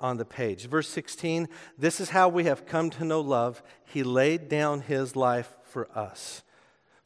on 0.00 0.16
the 0.16 0.24
page. 0.24 0.66
Verse 0.66 0.88
16 0.88 1.48
this 1.78 2.00
is 2.00 2.10
how 2.10 2.28
we 2.28 2.44
have 2.44 2.66
come 2.66 2.90
to 2.90 3.04
know 3.04 3.20
love. 3.20 3.62
He 3.84 4.02
laid 4.02 4.48
down 4.48 4.82
his 4.82 5.16
life 5.16 5.56
for 5.64 5.88
us. 5.96 6.42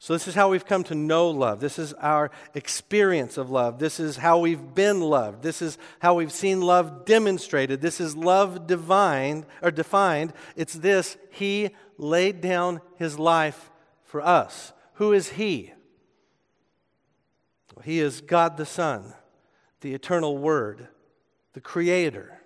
So, 0.01 0.13
this 0.13 0.29
is 0.29 0.35
how 0.35 0.49
we've 0.49 0.65
come 0.65 0.85
to 0.85 0.95
know 0.95 1.29
love. 1.29 1.59
This 1.59 1.77
is 1.77 1.91
our 1.95 2.31
experience 2.55 3.37
of 3.37 3.49
love. 3.49 3.79
This 3.79 3.99
is 3.99 4.15
how 4.15 4.39
we've 4.39 4.73
been 4.73 5.01
loved. 5.01 5.43
This 5.43 5.61
is 5.61 5.77
how 5.99 6.13
we've 6.13 6.31
seen 6.31 6.61
love 6.61 7.03
demonstrated. 7.03 7.81
This 7.81 7.99
is 7.99 8.15
love 8.15 8.65
divine 8.65 9.45
or 9.61 9.71
defined. 9.71 10.31
It's 10.55 10.73
this 10.73 11.17
He 11.31 11.71
laid 11.97 12.39
down 12.39 12.79
His 12.95 13.19
life 13.19 13.71
for 14.05 14.21
us. 14.21 14.71
Who 14.93 15.11
is 15.11 15.31
He? 15.31 15.73
He 17.83 17.99
is 17.99 18.21
God 18.21 18.55
the 18.55 18.65
Son, 18.65 19.13
the 19.81 19.93
eternal 19.93 20.37
Word, 20.37 20.87
the 21.53 21.61
Creator 21.61 22.38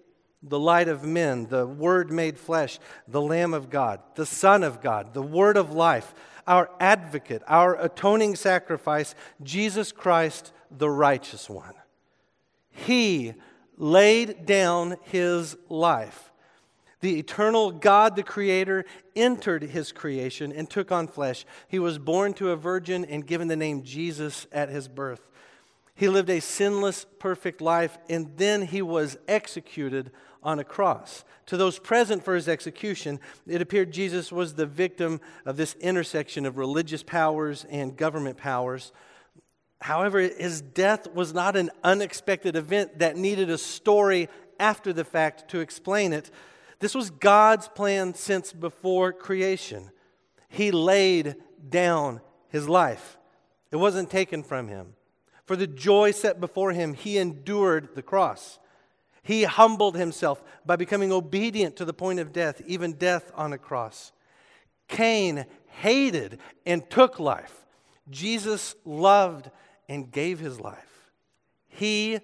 the 0.43 0.59
light 0.59 0.89
of 0.89 1.03
men, 1.03 1.47
the 1.47 1.65
Word 1.65 2.11
made 2.11 2.37
flesh, 2.37 2.79
the 3.07 3.21
Lamb 3.21 3.53
of 3.53 3.69
God, 3.69 4.01
the 4.15 4.25
Son 4.25 4.63
of 4.63 4.81
God, 4.81 5.13
the 5.13 5.21
Word 5.21 5.57
of 5.57 5.71
life, 5.71 6.13
our 6.45 6.69
advocate, 6.79 7.41
our 7.47 7.79
atoning 7.79 8.35
sacrifice, 8.35 9.15
Jesus 9.41 9.91
Christ, 9.91 10.51
the 10.69 10.89
righteous 10.89 11.49
one. 11.49 11.73
He 12.69 13.33
laid 13.77 14.45
down 14.45 14.97
his 15.03 15.55
life. 15.69 16.31
The 16.99 17.19
eternal 17.19 17.71
God, 17.71 18.15
the 18.15 18.23
Creator, 18.23 18.85
entered 19.15 19.63
his 19.63 19.91
creation 19.91 20.51
and 20.51 20.69
took 20.69 20.91
on 20.91 21.07
flesh. 21.07 21.45
He 21.67 21.79
was 21.79 21.99
born 21.99 22.33
to 22.35 22.51
a 22.51 22.55
virgin 22.55 23.03
and 23.05 23.27
given 23.27 23.49
the 23.49 23.57
name 23.57 23.83
Jesus 23.83 24.47
at 24.51 24.69
his 24.69 24.87
birth. 24.87 25.29
He 25.95 26.07
lived 26.07 26.29
a 26.29 26.39
sinless, 26.39 27.05
perfect 27.19 27.61
life, 27.61 27.97
and 28.09 28.31
then 28.37 28.63
he 28.63 28.81
was 28.81 29.17
executed 29.27 30.11
on 30.43 30.59
a 30.59 30.63
cross. 30.63 31.23
To 31.47 31.57
those 31.57 31.79
present 31.79 32.23
for 32.23 32.35
his 32.35 32.47
execution, 32.47 33.19
it 33.47 33.61
appeared 33.61 33.91
Jesus 33.91 34.31
was 34.31 34.53
the 34.53 34.65
victim 34.65 35.19
of 35.45 35.57
this 35.57 35.75
intersection 35.75 36.45
of 36.45 36.57
religious 36.57 37.03
powers 37.03 37.65
and 37.69 37.97
government 37.97 38.37
powers. 38.37 38.91
However, 39.81 40.19
his 40.19 40.61
death 40.61 41.13
was 41.13 41.33
not 41.33 41.55
an 41.55 41.69
unexpected 41.83 42.55
event 42.55 42.99
that 42.99 43.17
needed 43.17 43.49
a 43.49 43.57
story 43.57 44.29
after 44.59 44.93
the 44.93 45.03
fact 45.03 45.49
to 45.49 45.59
explain 45.59 46.13
it. 46.13 46.31
This 46.79 46.95
was 46.95 47.09
God's 47.09 47.67
plan 47.67 48.13
since 48.13 48.53
before 48.53 49.11
creation. 49.11 49.91
He 50.47 50.71
laid 50.71 51.35
down 51.67 52.21
his 52.49 52.69
life, 52.69 53.17
it 53.71 53.77
wasn't 53.77 54.11
taken 54.11 54.43
from 54.43 54.67
him. 54.67 54.93
For 55.45 55.55
the 55.55 55.67
joy 55.67 56.11
set 56.11 56.39
before 56.39 56.71
him, 56.71 56.93
he 56.93 57.17
endured 57.17 57.95
the 57.95 58.01
cross. 58.01 58.59
He 59.23 59.45
humbled 59.45 59.95
himself 59.95 60.43
by 60.65 60.75
becoming 60.75 61.11
obedient 61.11 61.77
to 61.77 61.85
the 61.85 61.93
point 61.93 62.19
of 62.19 62.33
death, 62.33 62.61
even 62.67 62.93
death 62.93 63.31
on 63.35 63.53
a 63.53 63.57
cross. 63.57 64.11
Cain 64.89 65.45
hated 65.67 66.39
and 66.65 66.87
took 66.89 67.19
life. 67.19 67.65
Jesus 68.09 68.75
loved 68.83 69.49
and 69.87 70.11
gave 70.11 70.39
his 70.39 70.59
life. 70.59 71.11
He 71.69 72.19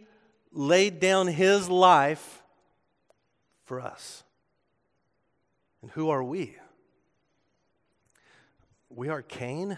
laid 0.52 1.00
down 1.00 1.28
his 1.28 1.70
life 1.70 2.44
for 3.64 3.80
us. 3.80 4.24
And 5.82 5.90
who 5.92 6.10
are 6.10 6.24
we? 6.24 6.58
We 8.90 9.08
are 9.08 9.22
Cain. 9.22 9.78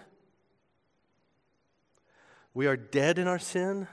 We 2.54 2.66
are 2.66 2.78
dead 2.78 3.20
in 3.20 3.28
our 3.28 3.40
sin. 3.40 3.88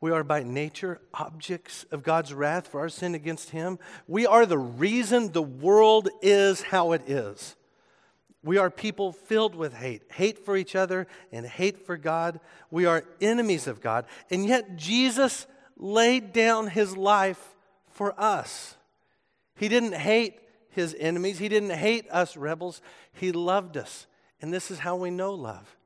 We 0.00 0.12
are 0.12 0.22
by 0.22 0.44
nature 0.44 1.00
objects 1.12 1.84
of 1.90 2.04
God's 2.04 2.32
wrath 2.32 2.68
for 2.68 2.80
our 2.80 2.88
sin 2.88 3.14
against 3.14 3.50
Him. 3.50 3.78
We 4.06 4.26
are 4.26 4.46
the 4.46 4.58
reason 4.58 5.32
the 5.32 5.42
world 5.42 6.08
is 6.22 6.62
how 6.62 6.92
it 6.92 7.08
is. 7.08 7.56
We 8.44 8.58
are 8.58 8.70
people 8.70 9.12
filled 9.12 9.56
with 9.56 9.74
hate 9.74 10.02
hate 10.12 10.44
for 10.44 10.56
each 10.56 10.76
other 10.76 11.08
and 11.32 11.44
hate 11.44 11.84
for 11.84 11.96
God. 11.96 12.38
We 12.70 12.86
are 12.86 13.04
enemies 13.20 13.66
of 13.66 13.80
God. 13.80 14.06
And 14.30 14.46
yet, 14.46 14.76
Jesus 14.76 15.46
laid 15.76 16.32
down 16.32 16.68
His 16.68 16.96
life 16.96 17.56
for 17.90 18.18
us. 18.18 18.76
He 19.56 19.68
didn't 19.68 19.94
hate 19.94 20.38
His 20.70 20.94
enemies, 20.98 21.38
He 21.38 21.48
didn't 21.48 21.70
hate 21.70 22.08
us 22.10 22.36
rebels. 22.36 22.80
He 23.12 23.32
loved 23.32 23.76
us. 23.76 24.06
And 24.40 24.54
this 24.54 24.70
is 24.70 24.78
how 24.78 24.94
we 24.94 25.10
know 25.10 25.34
love. 25.34 25.77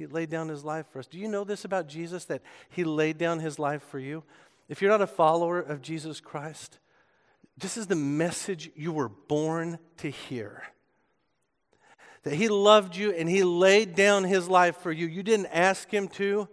He 0.00 0.06
laid 0.06 0.30
down 0.30 0.48
his 0.48 0.64
life 0.64 0.86
for 0.90 1.00
us. 1.00 1.06
Do 1.06 1.18
you 1.18 1.28
know 1.28 1.44
this 1.44 1.66
about 1.66 1.86
Jesus 1.86 2.24
that 2.24 2.40
he 2.70 2.84
laid 2.84 3.18
down 3.18 3.38
his 3.38 3.58
life 3.58 3.82
for 3.90 3.98
you? 3.98 4.24
If 4.66 4.80
you're 4.80 4.90
not 4.90 5.02
a 5.02 5.06
follower 5.06 5.60
of 5.60 5.82
Jesus 5.82 6.22
Christ, 6.22 6.78
this 7.58 7.76
is 7.76 7.86
the 7.86 7.96
message 7.96 8.70
you 8.74 8.92
were 8.92 9.10
born 9.10 9.78
to 9.98 10.08
hear. 10.08 10.62
That 12.22 12.32
he 12.32 12.48
loved 12.48 12.96
you 12.96 13.12
and 13.12 13.28
he 13.28 13.44
laid 13.44 13.94
down 13.94 14.24
his 14.24 14.48
life 14.48 14.78
for 14.78 14.90
you. 14.90 15.06
You 15.06 15.22
didn't 15.22 15.48
ask 15.52 15.90
him 15.90 16.08
to. 16.08 16.48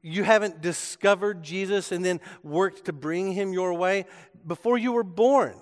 You 0.00 0.24
haven't 0.24 0.62
discovered 0.62 1.42
Jesus 1.42 1.92
and 1.92 2.02
then 2.02 2.18
worked 2.42 2.86
to 2.86 2.94
bring 2.94 3.32
him 3.32 3.52
your 3.52 3.74
way. 3.74 4.06
Before 4.46 4.78
you 4.78 4.92
were 4.92 5.04
born, 5.04 5.56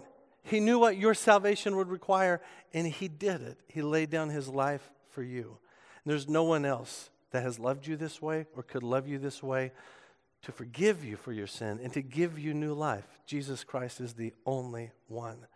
he 0.45 0.61
knew 0.61 0.79
what 0.79 0.97
your 0.97 1.15
salvation 1.15 1.75
would 1.75 1.89
require 1.89 2.41
and 2.73 2.87
he 2.87 3.09
did 3.09 3.41
it. 3.41 3.59
He 3.67 3.83
laid 3.83 4.11
down 4.11 4.29
his 4.29 4.49
life 4.49 4.89
for 5.09 5.25
you. 5.25 5.59
There's 6.05 6.29
no 6.29 6.45
one 6.45 6.65
else 6.65 7.11
that 7.31 7.43
has 7.43 7.59
loved 7.59 7.87
you 7.87 7.97
this 7.97 8.21
way 8.21 8.47
or 8.57 8.63
could 8.63 8.83
love 8.83 9.07
you 9.07 9.19
this 9.19 9.43
way 9.43 9.73
to 10.43 10.53
forgive 10.53 11.05
you 11.05 11.17
for 11.17 11.33
your 11.33 11.47
sin 11.47 11.81
and 11.83 11.93
to 11.93 12.03
give 12.03 12.39
you 12.39 12.55
new 12.55 12.73
life. 12.75 13.07
Jesus 13.27 13.63
Christ 13.65 14.01
is 14.01 14.15
the 14.15 14.33
only 14.47 14.91
one. 15.07 15.47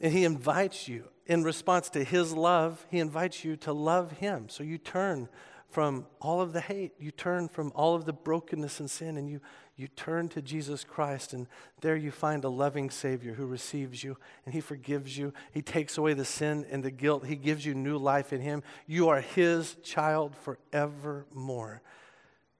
And 0.00 0.12
he 0.12 0.24
invites 0.24 0.88
you, 0.88 1.04
in 1.24 1.42
response 1.42 1.88
to 1.90 2.04
his 2.04 2.34
love, 2.34 2.86
he 2.90 2.98
invites 2.98 3.44
you 3.44 3.56
to 3.58 3.72
love 3.72 4.12
him. 4.12 4.48
So 4.48 4.62
you 4.62 4.78
turn 4.78 5.28
from 5.68 6.06
all 6.20 6.40
of 6.40 6.52
the 6.52 6.60
hate, 6.60 6.92
you 6.98 7.10
turn 7.10 7.48
from 7.48 7.72
all 7.74 7.94
of 7.94 8.04
the 8.04 8.12
brokenness 8.12 8.80
and 8.80 8.90
sin, 8.90 9.16
and 9.16 9.28
you 9.28 9.40
you 9.76 9.88
turn 9.88 10.30
to 10.30 10.40
Jesus 10.40 10.84
Christ, 10.84 11.34
and 11.34 11.46
there 11.82 11.96
you 11.96 12.10
find 12.10 12.44
a 12.44 12.48
loving 12.48 12.88
Savior 12.88 13.34
who 13.34 13.44
receives 13.44 14.02
you 14.02 14.16
and 14.44 14.54
He 14.54 14.62
forgives 14.62 15.18
you. 15.18 15.34
He 15.52 15.60
takes 15.60 15.98
away 15.98 16.14
the 16.14 16.24
sin 16.24 16.64
and 16.70 16.82
the 16.82 16.90
guilt. 16.90 17.26
He 17.26 17.36
gives 17.36 17.66
you 17.66 17.74
new 17.74 17.98
life 17.98 18.32
in 18.32 18.40
Him. 18.40 18.62
You 18.86 19.10
are 19.10 19.20
His 19.20 19.76
child 19.82 20.34
forevermore. 20.34 21.82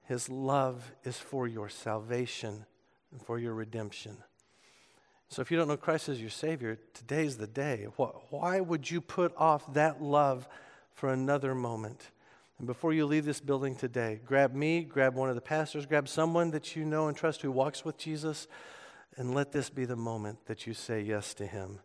His 0.03 0.29
love 0.29 0.91
is 1.03 1.17
for 1.17 1.47
your 1.47 1.69
salvation 1.69 2.65
and 3.11 3.21
for 3.21 3.39
your 3.39 3.55
redemption. 3.55 4.17
So 5.27 5.41
if 5.41 5.49
you 5.49 5.57
don't 5.57 5.67
know 5.67 5.75
Christ 5.75 6.09
as 6.09 6.21
your 6.21 6.29
Savior, 6.29 6.77
today's 6.93 7.37
the 7.37 7.47
day. 7.47 7.85
Why 8.29 8.59
would 8.59 8.89
you 8.89 9.01
put 9.01 9.35
off 9.35 9.73
that 9.73 10.03
love 10.03 10.47
for 10.93 11.11
another 11.11 11.55
moment? 11.55 12.11
And 12.57 12.65
before 12.65 12.93
you 12.93 13.05
leave 13.05 13.25
this 13.25 13.39
building 13.39 13.75
today, 13.75 14.19
grab 14.25 14.53
me, 14.53 14.81
grab 14.81 15.13
one 15.15 15.29
of 15.29 15.35
the 15.35 15.41
pastors, 15.41 15.85
grab 15.85 16.07
someone 16.07 16.51
that 16.51 16.75
you 16.75 16.85
know 16.85 17.07
and 17.07 17.15
trust 17.15 17.41
who 17.41 17.51
walks 17.51 17.85
with 17.85 17.97
Jesus, 17.97 18.47
and 19.15 19.35
let 19.35 19.51
this 19.51 19.69
be 19.69 19.85
the 19.85 19.95
moment 19.95 20.45
that 20.47 20.65
you 20.65 20.73
say 20.73 21.01
yes 21.01 21.33
to 21.35 21.45
him. 21.45 21.79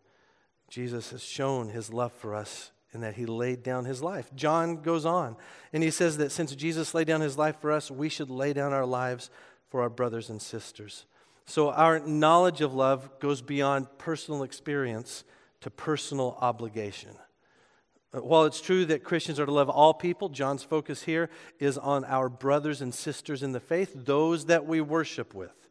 Jesus 0.69 1.11
has 1.11 1.23
shown 1.23 1.69
his 1.69 1.93
love 1.93 2.11
for 2.13 2.33
us 2.33 2.71
in 2.91 3.01
that 3.01 3.15
he 3.15 3.25
laid 3.25 3.63
down 3.63 3.85
his 3.85 4.01
life. 4.01 4.29
John 4.35 4.81
goes 4.81 5.05
on, 5.05 5.35
and 5.71 5.83
he 5.83 5.91
says 5.91 6.17
that 6.17 6.31
since 6.31 6.55
Jesus 6.55 6.93
laid 6.93 7.07
down 7.07 7.21
his 7.21 7.37
life 7.37 7.59
for 7.59 7.71
us, 7.71 7.91
we 7.91 8.09
should 8.09 8.29
lay 8.29 8.53
down 8.53 8.73
our 8.73 8.85
lives 8.85 9.29
for 9.69 9.81
our 9.81 9.89
brothers 9.89 10.29
and 10.29 10.41
sisters. 10.41 11.05
So 11.45 11.71
our 11.71 11.99
knowledge 11.99 12.61
of 12.61 12.73
love 12.73 13.19
goes 13.19 13.41
beyond 13.41 13.87
personal 13.97 14.43
experience 14.43 15.23
to 15.61 15.69
personal 15.69 16.37
obligation. 16.41 17.11
Uh, 18.13 18.19
while 18.19 18.45
it's 18.45 18.61
true 18.61 18.85
that 18.85 19.03
Christians 19.03 19.39
are 19.39 19.45
to 19.45 19.51
love 19.51 19.69
all 19.69 19.93
people, 19.93 20.29
John's 20.29 20.63
focus 20.63 21.03
here 21.03 21.29
is 21.59 21.77
on 21.77 22.05
our 22.05 22.29
brothers 22.29 22.81
and 22.81 22.93
sisters 22.93 23.43
in 23.43 23.51
the 23.51 23.59
faith, 23.59 23.93
those 23.95 24.45
that 24.45 24.65
we 24.65 24.81
worship 24.81 25.33
with. 25.33 25.67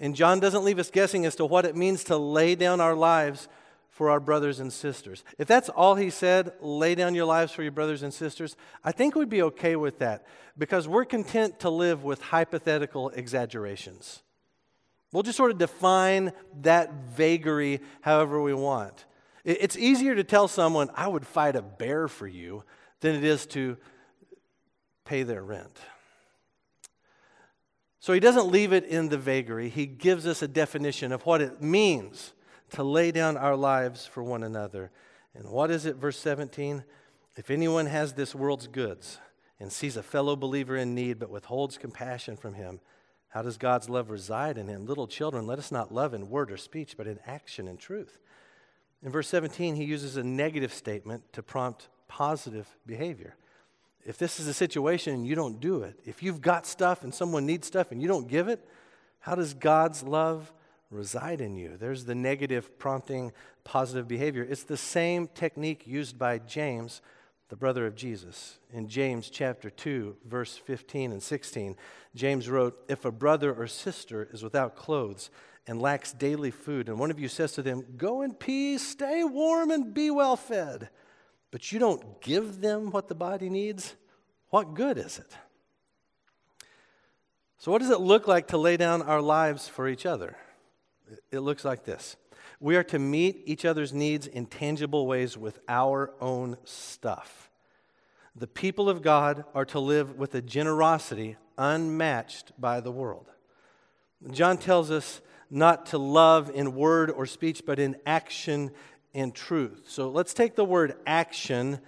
And 0.00 0.14
John 0.14 0.40
doesn't 0.40 0.64
leave 0.64 0.78
us 0.78 0.90
guessing 0.90 1.26
as 1.26 1.34
to 1.36 1.44
what 1.44 1.64
it 1.64 1.76
means 1.76 2.04
to 2.04 2.16
lay 2.16 2.54
down 2.54 2.80
our 2.80 2.94
lives 2.94 3.48
for 3.90 4.10
our 4.10 4.20
brothers 4.20 4.60
and 4.60 4.72
sisters. 4.72 5.24
If 5.38 5.48
that's 5.48 5.68
all 5.68 5.96
he 5.96 6.10
said, 6.10 6.52
lay 6.60 6.94
down 6.94 7.16
your 7.16 7.24
lives 7.24 7.50
for 7.50 7.64
your 7.64 7.72
brothers 7.72 8.04
and 8.04 8.14
sisters, 8.14 8.54
I 8.84 8.92
think 8.92 9.16
we'd 9.16 9.28
be 9.28 9.42
okay 9.42 9.74
with 9.74 9.98
that 9.98 10.24
because 10.56 10.86
we're 10.86 11.04
content 11.04 11.58
to 11.60 11.70
live 11.70 12.04
with 12.04 12.22
hypothetical 12.22 13.08
exaggerations. 13.10 14.22
We'll 15.10 15.24
just 15.24 15.36
sort 15.36 15.50
of 15.50 15.58
define 15.58 16.32
that 16.60 16.92
vagary 17.16 17.80
however 18.02 18.40
we 18.40 18.54
want. 18.54 19.04
It's 19.44 19.76
easier 19.76 20.14
to 20.14 20.24
tell 20.24 20.48
someone, 20.48 20.90
I 20.94 21.08
would 21.08 21.26
fight 21.26 21.56
a 21.56 21.62
bear 21.62 22.08
for 22.08 22.26
you, 22.26 22.64
than 23.00 23.14
it 23.14 23.24
is 23.24 23.46
to 23.46 23.76
pay 25.04 25.22
their 25.22 25.42
rent. 25.42 25.78
So 28.00 28.12
he 28.12 28.20
doesn't 28.20 28.50
leave 28.50 28.72
it 28.72 28.84
in 28.84 29.08
the 29.08 29.18
vagary. 29.18 29.68
He 29.68 29.86
gives 29.86 30.26
us 30.26 30.42
a 30.42 30.48
definition 30.48 31.12
of 31.12 31.26
what 31.26 31.40
it 31.40 31.62
means 31.62 32.32
to 32.70 32.82
lay 32.82 33.10
down 33.10 33.36
our 33.36 33.56
lives 33.56 34.06
for 34.06 34.22
one 34.22 34.42
another. 34.42 34.90
And 35.34 35.50
what 35.50 35.70
is 35.70 35.86
it, 35.86 35.96
verse 35.96 36.18
17? 36.18 36.84
If 37.36 37.50
anyone 37.50 37.86
has 37.86 38.14
this 38.14 38.34
world's 38.34 38.66
goods 38.66 39.18
and 39.60 39.72
sees 39.72 39.96
a 39.96 40.02
fellow 40.02 40.36
believer 40.36 40.76
in 40.76 40.94
need 40.94 41.18
but 41.18 41.30
withholds 41.30 41.78
compassion 41.78 42.36
from 42.36 42.54
him, 42.54 42.80
how 43.28 43.42
does 43.42 43.58
God's 43.58 43.88
love 43.88 44.10
reside 44.10 44.58
in 44.58 44.68
him? 44.68 44.86
Little 44.86 45.06
children, 45.06 45.46
let 45.46 45.58
us 45.58 45.70
not 45.70 45.92
love 45.92 46.14
in 46.14 46.30
word 46.30 46.50
or 46.50 46.56
speech, 46.56 46.96
but 46.96 47.06
in 47.06 47.18
action 47.26 47.68
and 47.68 47.78
truth. 47.78 48.18
In 49.04 49.10
verse 49.12 49.28
17, 49.28 49.76
he 49.76 49.84
uses 49.84 50.16
a 50.16 50.24
negative 50.24 50.72
statement 50.72 51.32
to 51.32 51.42
prompt 51.42 51.88
positive 52.08 52.66
behavior. 52.86 53.36
If 54.04 54.18
this 54.18 54.40
is 54.40 54.48
a 54.48 54.54
situation 54.54 55.14
and 55.14 55.26
you 55.26 55.34
don't 55.34 55.60
do 55.60 55.82
it, 55.82 56.00
if 56.04 56.22
you've 56.22 56.40
got 56.40 56.66
stuff 56.66 57.04
and 57.04 57.14
someone 57.14 57.46
needs 57.46 57.66
stuff 57.66 57.92
and 57.92 58.00
you 58.00 58.08
don't 58.08 58.26
give 58.26 58.48
it, 58.48 58.66
how 59.20 59.34
does 59.34 59.54
God's 59.54 60.02
love 60.02 60.52
reside 60.90 61.40
in 61.40 61.56
you? 61.56 61.76
There's 61.76 62.04
the 62.04 62.14
negative 62.14 62.78
prompting 62.78 63.32
positive 63.64 64.08
behavior. 64.08 64.46
It's 64.48 64.64
the 64.64 64.76
same 64.76 65.28
technique 65.28 65.86
used 65.86 66.18
by 66.18 66.38
James, 66.38 67.02
the 67.50 67.56
brother 67.56 67.86
of 67.86 67.94
Jesus. 67.94 68.58
In 68.72 68.88
James 68.88 69.28
chapter 69.28 69.68
2, 69.68 70.16
verse 70.24 70.56
15 70.56 71.12
and 71.12 71.22
16, 71.22 71.76
James 72.14 72.48
wrote, 72.48 72.82
If 72.88 73.04
a 73.04 73.12
brother 73.12 73.52
or 73.52 73.66
sister 73.66 74.28
is 74.32 74.42
without 74.42 74.74
clothes, 74.74 75.30
and 75.68 75.82
lacks 75.82 76.12
daily 76.12 76.50
food, 76.50 76.88
and 76.88 76.98
one 76.98 77.10
of 77.10 77.20
you 77.20 77.28
says 77.28 77.52
to 77.52 77.62
them, 77.62 77.84
Go 77.96 78.22
in 78.22 78.32
peace, 78.32 78.82
stay 78.82 79.22
warm, 79.22 79.70
and 79.70 79.92
be 79.92 80.10
well 80.10 80.34
fed, 80.34 80.88
but 81.50 81.70
you 81.70 81.78
don't 81.78 82.20
give 82.22 82.60
them 82.60 82.90
what 82.90 83.06
the 83.06 83.14
body 83.14 83.50
needs, 83.50 83.94
what 84.48 84.74
good 84.74 84.96
is 84.96 85.18
it? 85.18 85.36
So, 87.58 87.70
what 87.70 87.82
does 87.82 87.90
it 87.90 88.00
look 88.00 88.26
like 88.26 88.48
to 88.48 88.58
lay 88.58 88.78
down 88.78 89.02
our 89.02 89.20
lives 89.20 89.68
for 89.68 89.88
each 89.88 90.06
other? 90.06 90.36
It 91.30 91.40
looks 91.40 91.64
like 91.64 91.84
this 91.84 92.16
We 92.60 92.76
are 92.76 92.84
to 92.84 92.98
meet 92.98 93.42
each 93.44 93.66
other's 93.66 93.92
needs 93.92 94.26
in 94.26 94.46
tangible 94.46 95.06
ways 95.06 95.36
with 95.36 95.58
our 95.68 96.12
own 96.18 96.56
stuff. 96.64 97.50
The 98.34 98.46
people 98.46 98.88
of 98.88 99.02
God 99.02 99.44
are 99.54 99.64
to 99.66 99.80
live 99.80 100.16
with 100.16 100.34
a 100.34 100.40
generosity 100.40 101.36
unmatched 101.58 102.52
by 102.58 102.80
the 102.80 102.92
world. 102.92 103.26
John 104.30 104.56
tells 104.56 104.90
us 104.90 105.20
not 105.50 105.86
to 105.86 105.98
love 105.98 106.50
in 106.54 106.74
word 106.74 107.10
or 107.10 107.26
speech, 107.26 107.62
but 107.64 107.78
in 107.78 107.96
action 108.06 108.70
and 109.14 109.34
truth. 109.34 109.84
So 109.86 110.10
let's 110.10 110.34
take 110.34 110.54
the 110.54 110.64
word 110.64 110.94
action 111.06 111.80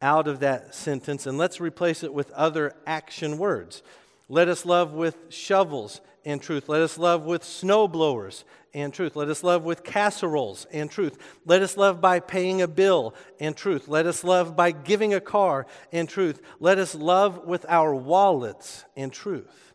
out 0.00 0.28
of 0.28 0.40
that 0.40 0.74
sentence 0.74 1.26
and 1.26 1.36
let's 1.36 1.60
replace 1.60 2.04
it 2.04 2.14
with 2.14 2.30
other 2.32 2.74
action 2.86 3.38
words. 3.38 3.82
Let 4.28 4.48
us 4.48 4.64
love 4.64 4.92
with 4.92 5.16
shovels 5.30 6.00
and 6.24 6.40
truth. 6.40 6.68
Let 6.68 6.82
us 6.82 6.98
love 6.98 7.22
with 7.22 7.42
snow 7.42 7.88
blowers 7.88 8.44
and 8.74 8.92
truth. 8.92 9.16
Let 9.16 9.28
us 9.28 9.42
love 9.42 9.64
with 9.64 9.82
casseroles 9.82 10.66
and 10.70 10.90
truth. 10.90 11.18
Let 11.46 11.62
us 11.62 11.76
love 11.76 12.00
by 12.00 12.20
paying 12.20 12.60
a 12.60 12.68
bill 12.68 13.14
and 13.40 13.56
truth. 13.56 13.88
Let 13.88 14.06
us 14.06 14.22
love 14.22 14.54
by 14.54 14.70
giving 14.70 15.14
a 15.14 15.20
car 15.20 15.66
and 15.90 16.08
truth. 16.08 16.40
Let 16.60 16.78
us 16.78 16.94
love 16.94 17.46
with 17.46 17.64
our 17.68 17.94
wallets 17.94 18.84
and 18.96 19.12
truth. 19.12 19.67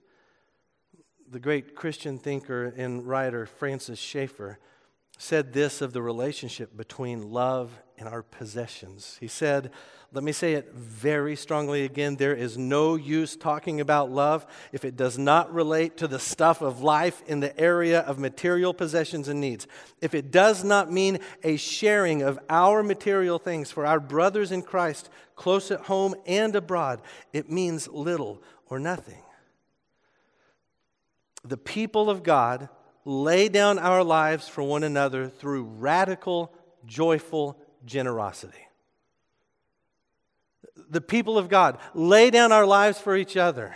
The 1.34 1.40
great 1.40 1.74
Christian 1.74 2.20
thinker 2.20 2.66
and 2.78 3.08
writer 3.08 3.48
Francis 3.48 3.98
Schaeffer 3.98 4.60
said 5.18 5.52
this 5.52 5.82
of 5.82 5.92
the 5.92 6.02
relationship 6.04 6.78
between 6.78 7.32
love 7.32 7.72
and 7.98 8.08
our 8.08 8.22
possessions. 8.22 9.18
He 9.20 9.28
said, 9.28 9.72
let 10.12 10.24
me 10.24 10.32
say 10.32 10.54
it 10.54 10.72
very 10.76 11.36
strongly 11.36 11.86
again. 11.86 12.18
There 12.18 12.36
is 12.36 12.56
no 12.56 12.94
use 12.94 13.36
talking 13.36 13.82
about 13.82 14.12
love 14.12 14.46
if 14.72 14.86
it 14.86 14.96
does 14.96 15.18
not 15.18 15.52
relate 15.52 15.98
to 15.98 16.08
the 16.08 16.20
stuff 16.20 16.62
of 16.62 16.84
life 16.84 17.24
in 17.26 17.40
the 17.40 17.60
area 17.60 18.02
of 18.02 18.20
material 18.20 18.72
possessions 18.72 19.28
and 19.28 19.42
needs. 19.42 19.66
If 20.02 20.14
it 20.14 20.30
does 20.30 20.64
not 20.64 20.92
mean 20.92 21.18
a 21.42 21.58
sharing 21.58 22.22
of 22.22 22.38
our 22.48 22.84
material 22.84 23.40
things 23.40 23.72
for 23.72 23.88
our 23.88 24.00
brothers 24.00 24.52
in 24.52 24.62
Christ, 24.62 25.10
close 25.36 25.72
at 25.72 25.80
home 25.80 26.14
and 26.28 26.56
abroad, 26.56 27.02
it 27.32 27.50
means 27.50 27.88
little 27.88 28.44
or 28.70 28.78
nothing. 28.78 29.24
The 31.44 31.58
people 31.58 32.10
of 32.10 32.24
God 32.24 32.70
lay 33.06 33.50
down 33.50 33.80
our 33.80 34.04
lives 34.04 34.48
for 34.48 34.64
one 34.64 34.84
another 34.84 35.28
through 35.28 35.64
radical, 35.64 36.54
joyful 36.86 37.58
generosity 37.86 38.64
the 40.94 41.02
people 41.02 41.38
of 41.38 41.50
God, 41.50 41.78
lay 41.94 42.30
down 42.30 42.52
our 42.52 42.66
lives 42.66 43.00
for 43.00 43.18
each 43.18 43.36
other 43.36 43.76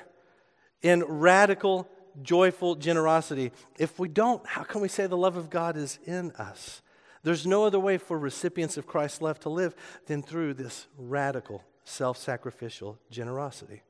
in 0.82 1.04
radical, 1.04 1.90
joyful 2.22 2.76
generosity. 2.76 3.52
If 3.78 4.00
we 4.00 4.08
don't, 4.08 4.46
how 4.46 4.64
can 4.64 4.82
we 4.82 4.88
say 4.88 5.08
the 5.08 5.18
love 5.18 5.36
of 5.36 5.50
God 5.50 5.76
is 5.76 6.00
in 6.06 6.32
us? 6.34 6.82
There's 7.24 7.46
no 7.46 7.66
other 7.66 7.80
way 7.80 7.98
for 7.98 8.18
recipients 8.18 8.78
of 8.78 8.88
Christ's 8.88 9.22
love 9.22 9.40
to 9.42 9.50
live 9.50 9.76
than 10.06 10.22
through 10.22 10.54
this 10.54 10.88
radical, 10.98 11.64
self 11.84 12.18
sacrificial 12.18 13.00
generosity. 13.10 13.82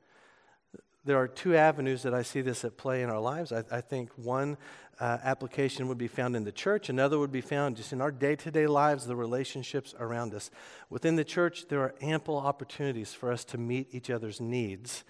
There 1.08 1.16
are 1.16 1.26
two 1.26 1.56
avenues 1.56 2.02
that 2.02 2.12
I 2.12 2.20
see 2.20 2.42
this 2.42 2.66
at 2.66 2.76
play 2.76 3.00
in 3.00 3.08
our 3.08 3.18
lives. 3.18 3.50
I, 3.50 3.64
I 3.70 3.80
think 3.80 4.10
one 4.16 4.58
uh, 5.00 5.16
application 5.24 5.88
would 5.88 5.96
be 5.96 6.06
found 6.06 6.36
in 6.36 6.44
the 6.44 6.52
church, 6.52 6.90
another 6.90 7.18
would 7.18 7.32
be 7.32 7.40
found 7.40 7.78
just 7.78 7.94
in 7.94 8.02
our 8.02 8.10
day 8.10 8.36
to 8.36 8.50
day 8.50 8.66
lives, 8.66 9.06
the 9.06 9.16
relationships 9.16 9.94
around 9.98 10.34
us. 10.34 10.50
Within 10.90 11.16
the 11.16 11.24
church, 11.24 11.64
there 11.70 11.80
are 11.80 11.94
ample 12.02 12.36
opportunities 12.36 13.14
for 13.14 13.32
us 13.32 13.42
to 13.46 13.56
meet 13.56 13.88
each 13.92 14.10
other's 14.10 14.38
needs 14.38 15.02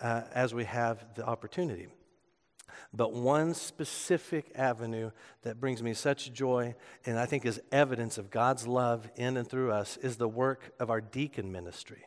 uh, 0.00 0.22
as 0.34 0.52
we 0.52 0.64
have 0.64 1.14
the 1.14 1.24
opportunity. 1.24 1.86
But 2.92 3.12
one 3.12 3.54
specific 3.54 4.50
avenue 4.56 5.12
that 5.42 5.60
brings 5.60 5.80
me 5.80 5.94
such 5.94 6.32
joy 6.32 6.74
and 7.04 7.20
I 7.20 7.26
think 7.26 7.46
is 7.46 7.60
evidence 7.70 8.18
of 8.18 8.32
God's 8.32 8.66
love 8.66 9.08
in 9.14 9.36
and 9.36 9.48
through 9.48 9.70
us 9.70 9.96
is 9.98 10.16
the 10.16 10.26
work 10.26 10.72
of 10.80 10.90
our 10.90 11.00
deacon 11.00 11.52
ministry. 11.52 12.04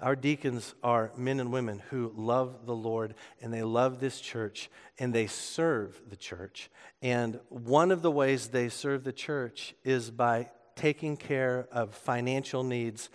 Our 0.00 0.14
deacons 0.14 0.74
are 0.82 1.10
men 1.16 1.40
and 1.40 1.52
women 1.52 1.82
who 1.90 2.12
love 2.14 2.66
the 2.66 2.74
Lord 2.74 3.14
and 3.40 3.52
they 3.52 3.64
love 3.64 3.98
this 3.98 4.20
church 4.20 4.70
and 4.98 5.12
they 5.12 5.26
serve 5.26 6.00
the 6.08 6.16
church. 6.16 6.70
And 7.02 7.40
one 7.48 7.90
of 7.90 8.02
the 8.02 8.10
ways 8.10 8.48
they 8.48 8.68
serve 8.68 9.02
the 9.02 9.12
church 9.12 9.74
is 9.82 10.10
by 10.10 10.50
taking 10.76 11.16
care 11.16 11.66
of 11.72 11.94
financial 11.94 12.62
needs, 12.62 13.10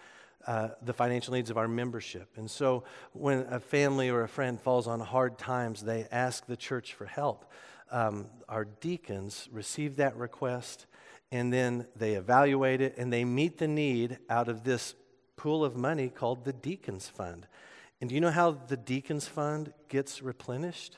uh, 0.45 0.69
the 0.81 0.91
financial 0.91 1.33
needs 1.33 1.49
of 1.49 1.57
our 1.57 1.69
membership. 1.69 2.27
And 2.35 2.51
so 2.51 2.83
when 3.13 3.47
a 3.49 3.61
family 3.61 4.09
or 4.09 4.23
a 4.23 4.29
friend 4.29 4.59
falls 4.59 4.85
on 4.85 4.99
hard 4.99 5.37
times, 5.37 5.83
they 5.83 6.05
ask 6.11 6.45
the 6.45 6.57
church 6.57 6.93
for 6.93 7.05
help. 7.05 7.49
Um, 7.91 8.27
our 8.49 8.65
deacons 8.65 9.47
receive 9.53 9.95
that 9.97 10.17
request 10.17 10.85
and 11.31 11.51
then 11.51 11.87
they 11.95 12.13
evaluate 12.13 12.81
it 12.81 12.95
and 12.97 13.11
they 13.11 13.23
meet 13.23 13.57
the 13.57 13.67
need 13.67 14.17
out 14.29 14.49
of 14.49 14.65
this 14.65 14.95
pool 15.35 15.63
of 15.63 15.75
money 15.75 16.09
called 16.09 16.45
the 16.45 16.53
Deacons 16.53 17.07
Fund. 17.07 17.47
And 17.99 18.09
do 18.09 18.15
you 18.15 18.21
know 18.21 18.31
how 18.31 18.51
the 18.51 18.77
Deacons 18.77 19.27
Fund 19.27 19.73
gets 19.87 20.21
replenished? 20.21 20.97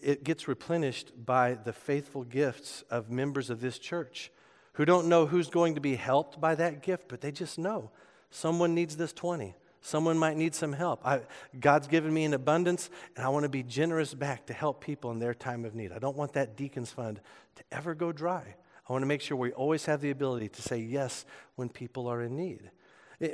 It 0.00 0.24
gets 0.24 0.48
replenished 0.48 1.12
by 1.24 1.54
the 1.54 1.72
faithful 1.72 2.24
gifts 2.24 2.82
of 2.90 3.10
members 3.10 3.50
of 3.50 3.60
this 3.60 3.78
church 3.78 4.30
who 4.74 4.84
don't 4.84 5.08
know 5.08 5.26
who's 5.26 5.50
going 5.50 5.74
to 5.74 5.80
be 5.80 5.96
helped 5.96 6.40
by 6.40 6.54
that 6.54 6.82
gift, 6.82 7.08
but 7.08 7.20
they 7.20 7.32
just 7.32 7.58
know 7.58 7.90
someone 8.30 8.74
needs 8.74 8.96
this 8.96 9.12
20. 9.12 9.54
Someone 9.82 10.18
might 10.18 10.36
need 10.36 10.54
some 10.54 10.72
help. 10.72 11.06
I, 11.06 11.22
God's 11.58 11.86
given 11.86 12.12
me 12.12 12.24
an 12.24 12.34
abundance, 12.34 12.90
and 13.16 13.24
I 13.24 13.30
want 13.30 13.44
to 13.44 13.48
be 13.48 13.62
generous 13.62 14.12
back 14.12 14.46
to 14.46 14.52
help 14.52 14.82
people 14.82 15.10
in 15.10 15.18
their 15.18 15.34
time 15.34 15.64
of 15.64 15.74
need. 15.74 15.92
I 15.92 15.98
don't 15.98 16.16
want 16.16 16.34
that 16.34 16.56
Deacons 16.56 16.90
Fund 16.90 17.20
to 17.56 17.64
ever 17.72 17.94
go 17.94 18.12
dry. 18.12 18.54
I 18.88 18.92
want 18.92 19.02
to 19.02 19.06
make 19.06 19.20
sure 19.20 19.36
we 19.36 19.52
always 19.52 19.86
have 19.86 20.00
the 20.00 20.10
ability 20.10 20.48
to 20.48 20.62
say 20.62 20.78
yes 20.78 21.24
when 21.56 21.68
people 21.68 22.08
are 22.08 22.22
in 22.22 22.36
need. 22.36 22.70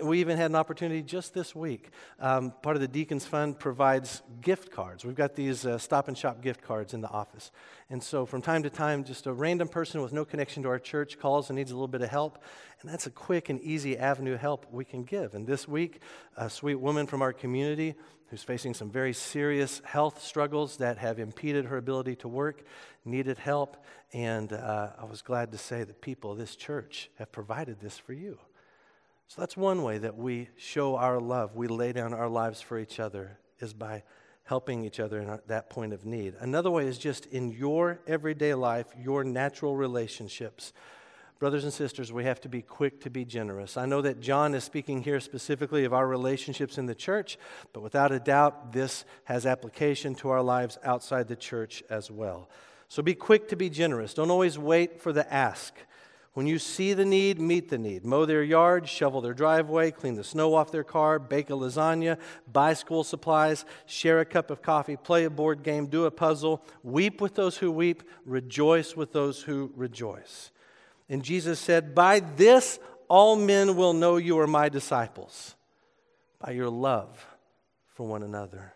We 0.02 0.18
even 0.18 0.36
had 0.36 0.50
an 0.50 0.56
opportunity 0.56 1.00
just 1.00 1.32
this 1.32 1.54
week. 1.54 1.90
Um, 2.18 2.52
part 2.60 2.74
of 2.74 2.82
the 2.82 2.88
Deacons 2.88 3.24
Fund 3.24 3.56
provides 3.56 4.20
gift 4.40 4.72
cards. 4.72 5.04
We've 5.04 5.14
got 5.14 5.36
these 5.36 5.64
uh, 5.64 5.78
stop 5.78 6.08
and 6.08 6.18
shop 6.18 6.42
gift 6.42 6.60
cards 6.60 6.92
in 6.92 7.02
the 7.02 7.08
office. 7.08 7.52
And 7.88 8.02
so 8.02 8.26
from 8.26 8.42
time 8.42 8.64
to 8.64 8.70
time, 8.70 9.04
just 9.04 9.28
a 9.28 9.32
random 9.32 9.68
person 9.68 10.02
with 10.02 10.12
no 10.12 10.24
connection 10.24 10.64
to 10.64 10.68
our 10.70 10.80
church 10.80 11.20
calls 11.20 11.50
and 11.50 11.56
needs 11.56 11.70
a 11.70 11.74
little 11.74 11.86
bit 11.86 12.02
of 12.02 12.08
help. 12.08 12.42
And 12.80 12.90
that's 12.90 13.06
a 13.06 13.10
quick 13.10 13.48
and 13.48 13.60
easy 13.60 13.96
avenue 13.96 14.36
help 14.36 14.66
we 14.72 14.84
can 14.84 15.04
give. 15.04 15.34
And 15.34 15.46
this 15.46 15.68
week, 15.68 16.00
a 16.36 16.50
sweet 16.50 16.80
woman 16.80 17.06
from 17.06 17.22
our 17.22 17.32
community 17.32 17.94
who's 18.30 18.42
facing 18.42 18.74
some 18.74 18.90
very 18.90 19.12
serious 19.12 19.80
health 19.84 20.20
struggles 20.20 20.78
that 20.78 20.98
have 20.98 21.20
impeded 21.20 21.66
her 21.66 21.76
ability 21.76 22.16
to 22.16 22.26
work 22.26 22.64
needed 23.04 23.38
help. 23.38 23.76
And 24.12 24.52
uh, 24.52 24.88
I 24.98 25.04
was 25.04 25.22
glad 25.22 25.52
to 25.52 25.58
say 25.58 25.84
that 25.84 26.00
people 26.00 26.32
of 26.32 26.38
this 26.38 26.56
church 26.56 27.08
have 27.20 27.30
provided 27.30 27.78
this 27.78 27.96
for 27.96 28.14
you. 28.14 28.36
So 29.28 29.42
that's 29.42 29.56
one 29.56 29.82
way 29.82 29.98
that 29.98 30.16
we 30.16 30.48
show 30.56 30.96
our 30.96 31.20
love. 31.20 31.56
We 31.56 31.66
lay 31.66 31.92
down 31.92 32.14
our 32.14 32.28
lives 32.28 32.60
for 32.60 32.78
each 32.78 33.00
other, 33.00 33.38
is 33.58 33.74
by 33.74 34.04
helping 34.44 34.84
each 34.84 35.00
other 35.00 35.20
in 35.20 35.40
that 35.48 35.68
point 35.68 35.92
of 35.92 36.04
need. 36.06 36.34
Another 36.38 36.70
way 36.70 36.86
is 36.86 36.98
just 36.98 37.26
in 37.26 37.50
your 37.50 37.98
everyday 38.06 38.54
life, 38.54 38.86
your 38.96 39.24
natural 39.24 39.76
relationships. 39.76 40.72
Brothers 41.40 41.64
and 41.64 41.72
sisters, 41.72 42.12
we 42.12 42.24
have 42.24 42.40
to 42.42 42.48
be 42.48 42.62
quick 42.62 43.00
to 43.02 43.10
be 43.10 43.24
generous. 43.24 43.76
I 43.76 43.84
know 43.84 44.00
that 44.02 44.20
John 44.20 44.54
is 44.54 44.64
speaking 44.64 45.02
here 45.02 45.20
specifically 45.20 45.84
of 45.84 45.92
our 45.92 46.06
relationships 46.06 46.78
in 46.78 46.86
the 46.86 46.94
church, 46.94 47.36
but 47.72 47.82
without 47.82 48.12
a 48.12 48.20
doubt, 48.20 48.72
this 48.72 49.04
has 49.24 49.44
application 49.44 50.14
to 50.14 50.30
our 50.30 50.42
lives 50.42 50.78
outside 50.84 51.26
the 51.28 51.36
church 51.36 51.82
as 51.90 52.10
well. 52.10 52.48
So 52.88 53.02
be 53.02 53.14
quick 53.14 53.48
to 53.48 53.56
be 53.56 53.68
generous. 53.68 54.14
Don't 54.14 54.30
always 54.30 54.58
wait 54.58 55.00
for 55.00 55.12
the 55.12 55.30
ask. 55.30 55.74
When 56.36 56.46
you 56.46 56.58
see 56.58 56.92
the 56.92 57.06
need, 57.06 57.40
meet 57.40 57.70
the 57.70 57.78
need. 57.78 58.04
Mow 58.04 58.26
their 58.26 58.42
yard, 58.42 58.90
shovel 58.90 59.22
their 59.22 59.32
driveway, 59.32 59.90
clean 59.90 60.16
the 60.16 60.22
snow 60.22 60.52
off 60.52 60.70
their 60.70 60.84
car, 60.84 61.18
bake 61.18 61.48
a 61.48 61.54
lasagna, 61.54 62.18
buy 62.52 62.74
school 62.74 63.04
supplies, 63.04 63.64
share 63.86 64.20
a 64.20 64.26
cup 64.26 64.50
of 64.50 64.60
coffee, 64.60 64.98
play 64.98 65.24
a 65.24 65.30
board 65.30 65.62
game, 65.62 65.86
do 65.86 66.04
a 66.04 66.10
puzzle. 66.10 66.62
Weep 66.82 67.22
with 67.22 67.36
those 67.36 67.56
who 67.56 67.72
weep, 67.72 68.02
rejoice 68.26 68.94
with 68.94 69.14
those 69.14 69.40
who 69.40 69.72
rejoice. 69.76 70.50
And 71.08 71.22
Jesus 71.22 71.58
said, 71.58 71.94
By 71.94 72.20
this 72.20 72.78
all 73.08 73.36
men 73.36 73.74
will 73.74 73.94
know 73.94 74.18
you 74.18 74.38
are 74.38 74.46
my 74.46 74.68
disciples, 74.68 75.54
by 76.38 76.50
your 76.50 76.68
love 76.68 77.26
for 77.94 78.06
one 78.06 78.22
another. 78.22 78.74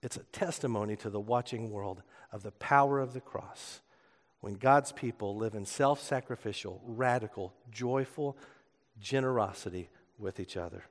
It's 0.00 0.16
a 0.16 0.22
testimony 0.30 0.94
to 0.98 1.10
the 1.10 1.18
watching 1.18 1.72
world 1.72 2.04
of 2.30 2.44
the 2.44 2.52
power 2.52 3.00
of 3.00 3.14
the 3.14 3.20
cross 3.20 3.80
when 4.44 4.56
God's 4.56 4.92
people 4.92 5.38
live 5.38 5.54
in 5.54 5.64
self 5.64 6.02
sacrificial, 6.02 6.78
radical, 6.84 7.54
joyful 7.70 8.36
generosity 9.00 9.88
with 10.18 10.38
each 10.38 10.58
other. 10.58 10.84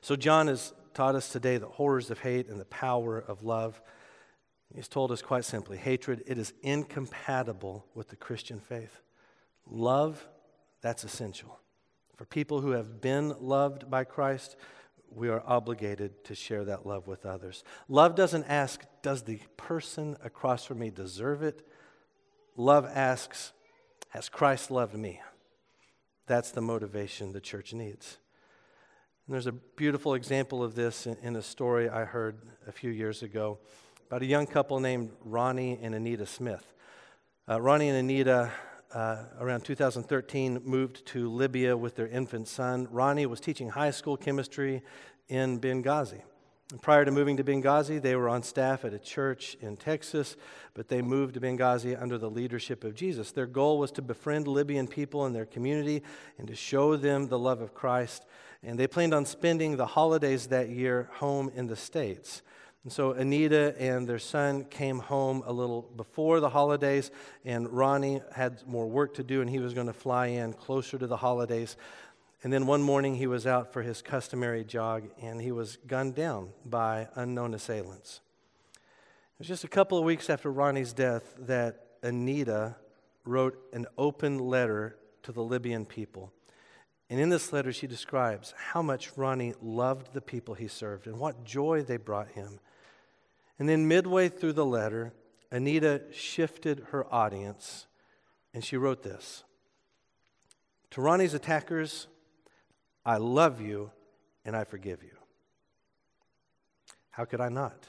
So, 0.00 0.16
John 0.16 0.48
has 0.48 0.72
taught 0.92 1.14
us 1.14 1.28
today 1.28 1.58
the 1.58 1.68
horrors 1.68 2.10
of 2.10 2.18
hate 2.18 2.48
and 2.48 2.58
the 2.58 2.64
power 2.64 3.16
of 3.16 3.44
love. 3.44 3.80
He's 4.74 4.88
told 4.88 5.12
us 5.12 5.22
quite 5.22 5.44
simply 5.44 5.78
hatred, 5.78 6.24
it 6.26 6.36
is 6.36 6.52
incompatible 6.62 7.86
with 7.94 8.08
the 8.08 8.16
Christian 8.16 8.58
faith. 8.58 9.02
Love, 9.70 10.26
that's 10.80 11.04
essential. 11.04 11.60
For 12.16 12.24
people 12.24 12.60
who 12.60 12.72
have 12.72 13.00
been 13.00 13.36
loved 13.38 13.88
by 13.88 14.02
Christ, 14.02 14.56
we 15.14 15.28
are 15.28 15.44
obligated 15.46 16.24
to 16.24 16.34
share 16.34 16.64
that 16.64 16.86
love 16.86 17.06
with 17.06 17.24
others. 17.24 17.62
Love 17.88 18.16
doesn't 18.16 18.46
ask, 18.46 18.84
does 19.00 19.22
the 19.22 19.38
person 19.56 20.16
across 20.24 20.64
from 20.64 20.80
me 20.80 20.90
deserve 20.90 21.44
it? 21.44 21.64
Love 22.56 22.86
asks, 22.92 23.52
Has 24.10 24.28
Christ 24.28 24.70
loved 24.70 24.94
me? 24.94 25.20
That's 26.26 26.50
the 26.50 26.60
motivation 26.60 27.32
the 27.32 27.40
church 27.40 27.72
needs. 27.72 28.18
And 29.26 29.34
there's 29.34 29.46
a 29.46 29.52
beautiful 29.52 30.14
example 30.14 30.62
of 30.62 30.74
this 30.74 31.06
in, 31.06 31.36
a 31.36 31.42
story 31.42 31.88
I 31.88 32.04
heard 32.04 32.36
a 32.66 32.72
few 32.72 32.90
years 32.90 33.22
ago 33.22 33.58
about 34.06 34.22
a 34.22 34.26
young 34.26 34.46
couple 34.46 34.80
named 34.80 35.10
Ronnie 35.24 35.78
and 35.80 35.94
Anita 35.94 36.26
Smith. 36.26 36.66
Uh, 37.48 37.60
Ronnie 37.60 37.88
and 37.88 37.98
Anita, 37.98 38.50
uh, 38.92 39.24
around 39.40 39.64
2013, 39.64 40.60
moved 40.64 41.06
to 41.06 41.30
Libya 41.30 41.76
with 41.76 41.96
their 41.96 42.08
infant 42.08 42.48
son. 42.48 42.86
Ronnie 42.90 43.26
was 43.26 43.40
teaching 43.40 43.70
high 43.70 43.90
school 43.90 44.16
chemistry 44.16 44.82
in 45.28 45.58
Benghazi. 45.58 46.22
Prior 46.80 47.04
to 47.04 47.10
moving 47.10 47.36
to 47.36 47.44
Benghazi, 47.44 48.00
they 48.00 48.16
were 48.16 48.30
on 48.30 48.42
staff 48.42 48.84
at 48.86 48.94
a 48.94 48.98
church 48.98 49.58
in 49.60 49.76
Texas, 49.76 50.36
but 50.72 50.88
they 50.88 51.02
moved 51.02 51.34
to 51.34 51.40
Benghazi 51.40 52.00
under 52.00 52.16
the 52.16 52.30
leadership 52.30 52.82
of 52.82 52.94
Jesus. 52.94 53.30
Their 53.30 53.46
goal 53.46 53.78
was 53.78 53.92
to 53.92 54.02
befriend 54.02 54.48
Libyan 54.48 54.88
people 54.88 55.26
in 55.26 55.34
their 55.34 55.44
community 55.44 56.02
and 56.38 56.48
to 56.48 56.54
show 56.54 56.96
them 56.96 57.28
the 57.28 57.38
love 57.38 57.60
of 57.60 57.74
Christ. 57.74 58.24
And 58.62 58.78
they 58.78 58.86
planned 58.86 59.12
on 59.12 59.26
spending 59.26 59.76
the 59.76 59.84
holidays 59.84 60.46
that 60.46 60.70
year 60.70 61.10
home 61.14 61.50
in 61.54 61.66
the 61.66 61.76
States. 61.76 62.40
And 62.84 62.92
so 62.92 63.12
Anita 63.12 63.74
and 63.78 64.08
their 64.08 64.18
son 64.18 64.64
came 64.64 64.98
home 64.98 65.42
a 65.46 65.52
little 65.52 65.82
before 65.82 66.40
the 66.40 66.48
holidays, 66.48 67.10
and 67.44 67.68
Ronnie 67.70 68.22
had 68.34 68.66
more 68.66 68.88
work 68.88 69.14
to 69.14 69.22
do, 69.22 69.40
and 69.40 69.48
he 69.48 69.60
was 69.60 69.74
going 69.74 69.86
to 69.86 69.92
fly 69.92 70.28
in 70.28 70.52
closer 70.52 70.98
to 70.98 71.06
the 71.06 71.18
holidays. 71.18 71.76
And 72.42 72.52
then 72.52 72.66
one 72.66 72.82
morning 72.82 73.14
he 73.14 73.26
was 73.26 73.46
out 73.46 73.72
for 73.72 73.82
his 73.82 74.02
customary 74.02 74.64
jog 74.64 75.04
and 75.20 75.40
he 75.40 75.52
was 75.52 75.78
gunned 75.86 76.14
down 76.14 76.50
by 76.64 77.08
unknown 77.14 77.54
assailants. 77.54 78.20
It 78.74 79.38
was 79.38 79.48
just 79.48 79.64
a 79.64 79.68
couple 79.68 79.96
of 79.96 80.04
weeks 80.04 80.28
after 80.28 80.50
Ronnie's 80.50 80.92
death 80.92 81.34
that 81.38 81.86
Anita 82.02 82.76
wrote 83.24 83.58
an 83.72 83.86
open 83.96 84.38
letter 84.38 84.96
to 85.22 85.32
the 85.32 85.42
Libyan 85.42 85.84
people. 85.84 86.32
And 87.08 87.20
in 87.20 87.28
this 87.28 87.52
letter, 87.52 87.72
she 87.72 87.86
describes 87.86 88.54
how 88.56 88.82
much 88.82 89.16
Ronnie 89.16 89.54
loved 89.60 90.12
the 90.12 90.20
people 90.20 90.54
he 90.54 90.66
served 90.66 91.06
and 91.06 91.18
what 91.18 91.44
joy 91.44 91.82
they 91.82 91.96
brought 91.96 92.28
him. 92.28 92.58
And 93.58 93.68
then, 93.68 93.86
midway 93.86 94.28
through 94.28 94.54
the 94.54 94.64
letter, 94.64 95.12
Anita 95.50 96.02
shifted 96.10 96.86
her 96.90 97.12
audience 97.12 97.86
and 98.54 98.64
she 98.64 98.76
wrote 98.76 99.02
this 99.02 99.44
To 100.90 101.00
Ronnie's 101.00 101.34
attackers, 101.34 102.08
I 103.04 103.16
love 103.16 103.60
you 103.60 103.90
and 104.44 104.56
I 104.56 104.64
forgive 104.64 105.02
you. 105.02 105.16
How 107.10 107.24
could 107.24 107.40
I 107.40 107.48
not? 107.48 107.86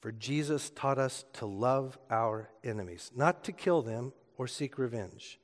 For 0.00 0.12
Jesus 0.12 0.70
taught 0.70 0.98
us 0.98 1.24
to 1.34 1.46
love 1.46 1.98
our 2.10 2.50
enemies, 2.62 3.10
not 3.16 3.42
to 3.44 3.52
kill 3.52 3.82
them 3.82 4.12
or 4.36 4.46
seek 4.46 4.78
revenge. 4.78 5.38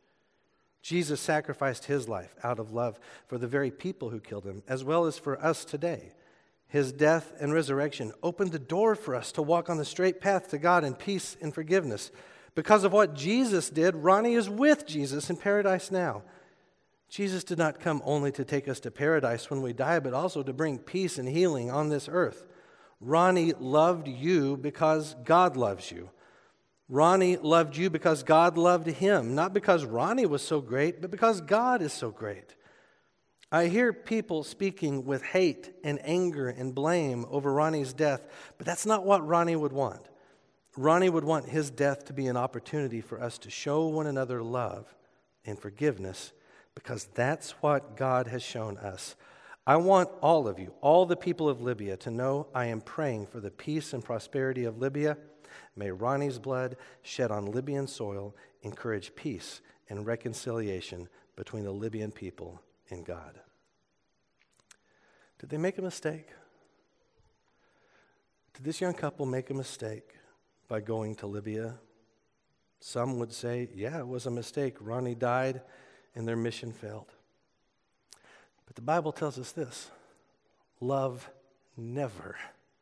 Jesus 0.83 1.21
sacrificed 1.21 1.87
his 1.87 2.09
life 2.09 2.37
out 2.45 2.59
of 2.59 2.73
love 2.73 3.01
for 3.27 3.39
the 3.39 3.49
very 3.49 3.71
people 3.71 4.11
who 4.11 4.21
killed 4.21 4.45
him, 4.45 4.63
as 4.69 4.85
well 4.85 5.07
as 5.07 5.19
for 5.19 5.43
us 5.43 5.65
today. 5.65 6.13
His 6.69 6.93
death 6.93 7.33
and 7.41 7.53
resurrection 7.53 8.13
opened 8.23 8.53
the 8.53 8.59
door 8.59 8.95
for 8.95 9.15
us 9.15 9.33
to 9.33 9.43
walk 9.43 9.71
on 9.71 9.79
the 9.79 9.85
straight 9.85 10.21
path 10.21 10.49
to 10.51 10.59
God 10.59 10.85
in 10.85 10.95
peace 10.95 11.37
and 11.41 11.55
forgiveness. 11.55 12.11
Because 12.55 12.85
of 12.85 12.93
what 12.93 13.15
Jesus 13.15 13.71
did, 13.71 13.97
Ronnie 13.97 14.35
is 14.35 14.49
with 14.51 14.87
Jesus 14.87 15.31
in 15.31 15.37
paradise 15.37 15.91
now. 15.91 16.23
Jesus 17.09 17.45
did 17.45 17.59
not 17.59 17.81
come 17.81 18.03
only 18.05 18.33
to 18.33 18.45
take 18.45 18.67
us 18.69 18.81
to 18.81 18.91
paradise 18.91 19.51
when 19.51 19.63
we 19.63 19.73
die, 19.73 20.01
but 20.01 20.15
also 20.15 20.43
to 20.43 20.53
bring 20.53 20.79
peace 20.79 21.19
and 21.19 21.29
healing 21.29 21.71
on 21.71 21.89
this 21.89 22.09
earth. 22.11 22.45
Ronnie 23.01 23.53
loved 23.53 24.09
you 24.09 24.57
because 24.57 25.15
God 25.25 25.57
loves 25.57 25.91
you. 25.91 26.11
Ronnie 26.89 27.37
loved 27.37 27.77
you 27.77 27.89
because 27.89 28.23
God 28.23 28.59
loved 28.59 28.87
him, 28.87 29.35
not 29.35 29.55
because 29.55 29.85
Ronnie 29.85 30.27
was 30.27 30.43
so 30.43 30.61
great, 30.61 31.01
but 31.01 31.11
because 31.11 31.41
God 31.41 31.83
is 31.83 31.93
so 31.93 32.11
great. 32.11 32.55
I 33.51 33.69
hear 33.69 33.93
people 33.93 34.43
speaking 34.43 35.05
with 35.05 35.23
hate 35.23 35.73
and 35.85 36.01
anger 36.03 36.49
and 36.49 36.75
blame 36.75 37.25
over 37.31 37.53
Ronnie's 37.53 37.93
death, 37.93 38.27
but 38.59 38.67
that's 38.67 38.85
not 38.85 39.05
what 39.07 39.27
Ronnie 39.27 39.57
would 39.57 39.73
want. 39.73 40.09
Ronnie 40.77 41.09
would 41.09 41.25
want 41.25 41.49
his 41.49 41.71
death 41.71 42.05
to 42.07 42.13
be 42.13 42.27
an 42.27 42.37
opportunity 42.37 43.01
for 43.01 43.23
us 43.23 43.39
to 43.39 43.51
show 43.51 43.87
one 43.87 44.07
another 44.07 44.43
love 44.43 44.93
and 45.47 45.59
forgiveness 45.59 46.33
because 46.75 47.09
that's 47.15 47.53
what 47.63 47.97
God 47.97 48.27
has 48.27 48.43
shown 48.43 48.79
us. 48.79 49.17
I 49.67 49.77
want 49.77 50.11
all 50.21 50.47
of 50.47 50.59
you, 50.59 50.75
all 50.81 51.07
the 51.07 51.17
people 51.17 51.49
of 51.49 51.63
Libya, 51.63 51.97
to 51.99 52.11
know 52.11 52.49
I 52.55 52.67
am 52.67 52.81
praying 52.81 53.27
for 53.27 53.41
the 53.41 53.51
peace 53.51 53.93
and 53.93 54.05
prosperity 54.05 54.65
of 54.65 54.79
Libya. 54.79 55.17
May 55.75 55.91
Ronnie's 55.91 56.39
blood 56.39 56.77
shed 57.03 57.31
on 57.31 57.51
Libyan 57.51 57.87
soil 57.87 58.35
encourage 58.63 59.15
peace 59.15 59.61
and 59.89 60.07
reconciliation 60.07 61.09
between 61.37 61.65
the 61.65 61.73
Libyan 61.73 62.13
people 62.13 62.61
and 62.91 63.05
God. 63.05 63.41
Did 65.39 65.51
they 65.51 65.59
make 65.59 65.79
a 65.79 65.83
mistake? 65.83 66.29
Did 68.55 68.65
this 68.65 68.81
young 68.81 68.95
couple 68.95 69.27
make 69.27 69.51
a 69.51 69.55
mistake 69.55 70.15
by 70.69 70.81
going 70.81 71.17
to 71.17 71.27
Libya? 71.27 71.75
Some 72.81 73.19
would 73.19 73.33
say, 73.33 73.69
yeah, 73.75 73.99
it 73.99 74.07
was 74.07 74.27
a 74.27 74.31
mistake. 74.31 74.77
Ronnie 74.81 75.15
died 75.15 75.63
and 76.15 76.27
their 76.27 76.37
mission 76.37 76.73
failed. 76.73 77.13
But 78.67 78.77
the 78.77 78.83
Bible 78.83 79.13
tells 79.13 79.39
us 79.39 79.53
this 79.53 79.91
love 80.81 81.31
never 81.77 82.37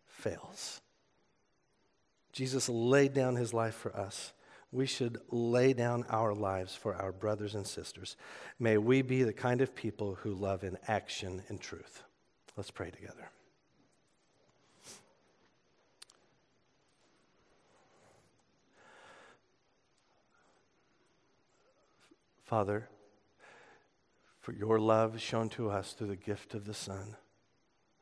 fails. 0.06 0.80
Jesus 2.32 2.68
laid 2.68 3.12
down 3.12 3.36
his 3.36 3.52
life 3.52 3.74
for 3.74 3.94
us. 3.96 4.32
We 4.70 4.86
should 4.86 5.20
lay 5.30 5.74
down 5.74 6.06
our 6.08 6.34
lives 6.34 6.74
for 6.74 6.94
our 6.94 7.12
brothers 7.12 7.54
and 7.54 7.66
sisters. 7.66 8.16
May 8.58 8.78
we 8.78 9.02
be 9.02 9.22
the 9.22 9.32
kind 9.32 9.60
of 9.60 9.74
people 9.74 10.14
who 10.14 10.34
love 10.34 10.64
in 10.64 10.78
action 10.88 11.42
and 11.48 11.60
truth. 11.60 12.02
Let's 12.56 12.70
pray 12.70 12.90
together. 12.90 13.30
Father, 22.44 22.88
for 24.42 24.52
your 24.52 24.78
love 24.78 25.20
shown 25.20 25.48
to 25.50 25.70
us 25.70 25.92
through 25.92 26.08
the 26.08 26.16
gift 26.16 26.52
of 26.52 26.66
the 26.66 26.74
Son 26.74 27.16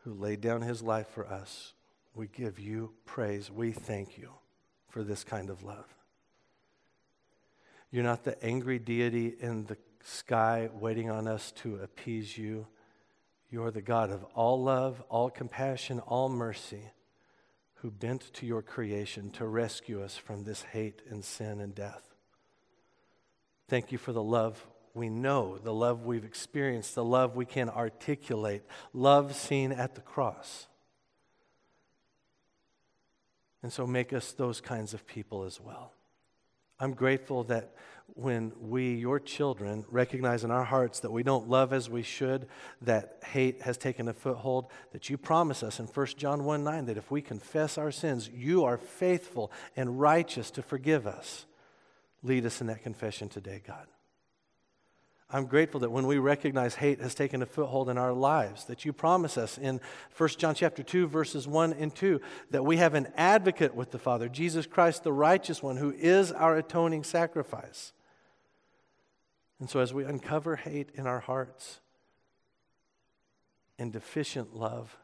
who 0.05 0.15
laid 0.15 0.41
down 0.41 0.63
his 0.63 0.83
life 0.83 1.07
for 1.09 1.27
us. 1.27 1.75
We 2.15 2.27
give 2.27 2.59
you 2.59 2.93
praise. 3.05 3.51
We 3.51 3.73
thank 3.73 4.17
you 4.17 4.31
for 4.89 5.05
this 5.05 5.23
kind 5.23 5.51
of 5.51 5.63
love. 5.63 5.87
You're 7.91 8.05
not 8.05 8.25
the 8.25 8.43
angry 8.43 8.79
deity 8.79 9.35
in 9.39 9.67
the 9.67 9.77
sky 10.03 10.71
waiting 10.73 11.11
on 11.11 11.29
us 11.29 11.53
to 11.53 11.77
appease 11.77 12.39
you. 12.39 12.67
You 13.51 13.63
are 13.65 13.71
the 13.71 13.83
God 13.83 14.11
of 14.11 14.25
all 14.35 14.63
love, 14.63 15.03
all 15.11 15.29
compassion, 15.29 16.01
all 16.01 16.29
mercy, 16.29 16.93
who 17.75 17.91
bent 17.91 18.33
to 18.35 18.47
your 18.47 18.63
creation 18.63 19.31
to 19.33 19.47
rescue 19.47 20.03
us 20.03 20.17
from 20.17 20.45
this 20.45 20.63
hate 20.63 21.03
and 21.11 21.23
sin 21.25 21.61
and 21.61 21.75
death. 21.75 22.15
Thank 23.69 23.93
you 23.93 23.99
for 23.99 24.13
the 24.13 24.23
love 24.23 24.67
we 24.95 25.09
know, 25.09 25.59
the 25.59 25.73
love 25.73 26.05
we've 26.05 26.25
experienced, 26.25 26.95
the 26.95 27.05
love 27.05 27.37
we 27.37 27.47
can 27.47 27.69
articulate, 27.69 28.63
love 28.93 29.35
seen 29.35 29.73
at 29.73 29.95
the 29.95 30.01
cross. 30.01 30.67
And 33.63 33.73
so 33.73 33.87
make 33.87 34.13
us 34.13 34.33
those 34.33 34.61
kinds 34.61 34.95
of 34.95 35.07
people 35.07 35.45
as 35.45 35.61
well. 35.61 35.93
I'm 36.79 36.95
grateful 36.95 37.45
that 37.45 37.75
when 38.15 38.53
we, 38.59 38.95
your 38.95 39.21
children, 39.21 39.85
recognize 39.91 40.45
in 40.45 40.51
our 40.51 40.65
hearts 40.65 41.01
that 41.01 41.13
we 41.13 41.23
don't 41.23 41.49
love 41.49 41.73
as 41.73 41.89
we 41.89 42.03
should, 42.03 42.49
that 42.83 43.23
hate 43.25 43.63
has 43.63 43.77
taken 43.77 44.09
a 44.09 44.15
foothold, 44.15 44.67
that 44.93 45.11
you 45.11 45.19
promise 45.19 45.63
us 45.63 45.79
in 45.79 45.87
1 45.87 46.07
John 46.17 46.45
1 46.45 46.65
9 46.65 46.87
that 46.87 46.97
if 46.97 47.11
we 47.11 47.21
confess 47.21 47.79
our 47.79 47.93
sins, 47.93 48.31
you 48.35 48.65
are 48.65 48.79
faithful 48.79 49.53
and 49.77 50.01
righteous 50.01 50.51
to 50.53 50.63
forgive 50.63 51.07
us. 51.07 51.45
Lead 52.23 52.47
us 52.47 52.61
in 52.61 52.67
that 52.67 52.83
confession 52.83 53.29
today, 53.29 53.63
God. 53.65 53.87
I'm 55.33 55.47
grateful 55.47 55.81
that 55.81 55.93
when 55.93 56.07
we 56.07 56.19
recognize 56.19 56.75
hate 56.75 57.01
has 57.01 57.15
taken 57.15 57.41
a 57.41 57.47
foothold 57.47 57.89
in 57.89 57.97
our 57.97 58.13
lives, 58.13 58.65
that 58.65 58.85
you 58.85 58.93
promise 58.93 59.39
us 59.39 59.59
in 59.59 59.81
1 60.17 60.29
John 60.31 60.55
chapter 60.55 60.83
2 60.83 61.07
verses 61.07 61.47
1 61.47 61.73
and 61.75 61.95
2 61.95 62.21
that 62.51 62.65
we 62.65 62.79
have 62.79 62.95
an 62.95 63.09
advocate 63.17 63.75
with 63.75 63.93
the 63.93 63.99
Father, 63.99 64.29
Jesus 64.29 64.67
Christ 64.67 65.05
the 65.05 65.13
righteous 65.13 65.63
one 65.63 65.77
who 65.77 65.93
is 65.93 66.33
our 66.33 66.57
atoning 66.57 67.05
sacrifice. 67.05 67.93
And 69.61 69.71
so 69.71 69.79
as 69.79 69.95
we 69.95 70.05
uncover 70.05 70.57
hate 70.57 70.91
in 70.95 71.07
our 71.07 71.21
hearts 71.21 71.81
and 73.79 73.93
deficient 73.93 74.57
love, 74.57 74.97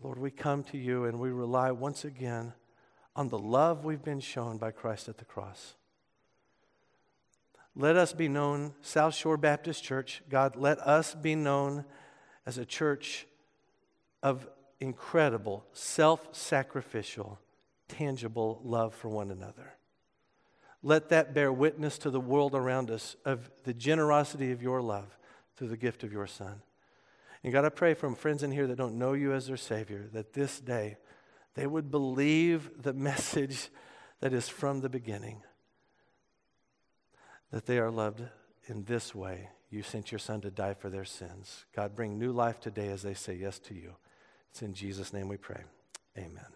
Lord, 0.00 0.18
we 0.18 0.30
come 0.30 0.62
to 0.64 0.78
you 0.78 1.04
and 1.04 1.18
we 1.18 1.30
rely 1.30 1.72
once 1.72 2.04
again 2.04 2.52
on 3.16 3.28
the 3.30 3.38
love 3.38 3.84
we've 3.84 4.04
been 4.04 4.20
shown 4.20 4.58
by 4.58 4.70
Christ 4.70 5.08
at 5.08 5.18
the 5.18 5.24
cross. 5.24 5.74
Let 7.78 7.96
us 7.96 8.14
be 8.14 8.26
known, 8.26 8.72
South 8.80 9.14
Shore 9.14 9.36
Baptist 9.36 9.84
Church, 9.84 10.22
God, 10.30 10.56
let 10.56 10.78
us 10.78 11.14
be 11.14 11.34
known 11.34 11.84
as 12.46 12.56
a 12.56 12.64
church 12.64 13.26
of 14.22 14.48
incredible, 14.80 15.62
self 15.74 16.34
sacrificial, 16.34 17.38
tangible 17.86 18.62
love 18.64 18.94
for 18.94 19.10
one 19.10 19.30
another. 19.30 19.74
let 20.82 21.10
that 21.10 21.34
bear 21.34 21.52
witness 21.52 21.98
to 21.98 22.10
the 22.10 22.20
world 22.20 22.54
around 22.54 22.90
us 22.90 23.14
of 23.26 23.50
the 23.64 23.74
generosity 23.74 24.52
of 24.52 24.62
your 24.62 24.80
love 24.80 25.18
through 25.56 25.68
the 25.68 25.76
gift 25.76 26.02
of 26.02 26.12
your 26.12 26.26
Son. 26.26 26.62
And 27.44 27.52
God, 27.52 27.66
I 27.66 27.68
pray 27.68 27.92
from 27.92 28.14
friends 28.14 28.42
in 28.42 28.52
here 28.52 28.66
that 28.68 28.76
don't 28.76 28.98
know 28.98 29.12
you 29.12 29.34
as 29.34 29.48
their 29.48 29.56
Savior 29.58 30.08
that 30.14 30.32
this 30.32 30.60
day 30.60 30.96
they 31.54 31.66
would 31.66 31.90
believe 31.90 32.70
the 32.80 32.92
message 33.10 33.68
that 34.20 34.32
is 34.32 34.48
from 34.48 34.80
the 34.80 34.88
beginning 34.88 35.42
that 37.50 37.66
they 37.66 37.78
are 37.78 37.90
loved 37.90 38.22
in 38.66 38.84
this 38.84 39.14
way. 39.14 39.50
You 39.70 39.82
sent 39.82 40.12
your 40.12 40.18
Son 40.18 40.40
to 40.42 40.50
die 40.50 40.74
for 40.74 40.90
their 40.90 41.04
sins. 41.04 41.64
God, 41.74 41.94
bring 41.94 42.18
new 42.18 42.32
life 42.32 42.60
today 42.60 42.88
as 42.88 43.02
they 43.02 43.14
say 43.14 43.34
yes 43.34 43.58
to 43.60 43.74
you. 43.74 43.96
It's 44.50 44.62
in 44.62 44.74
Jesus' 44.74 45.12
name 45.12 45.28
we 45.28 45.36
pray. 45.36 45.62
Amen. 46.16 46.46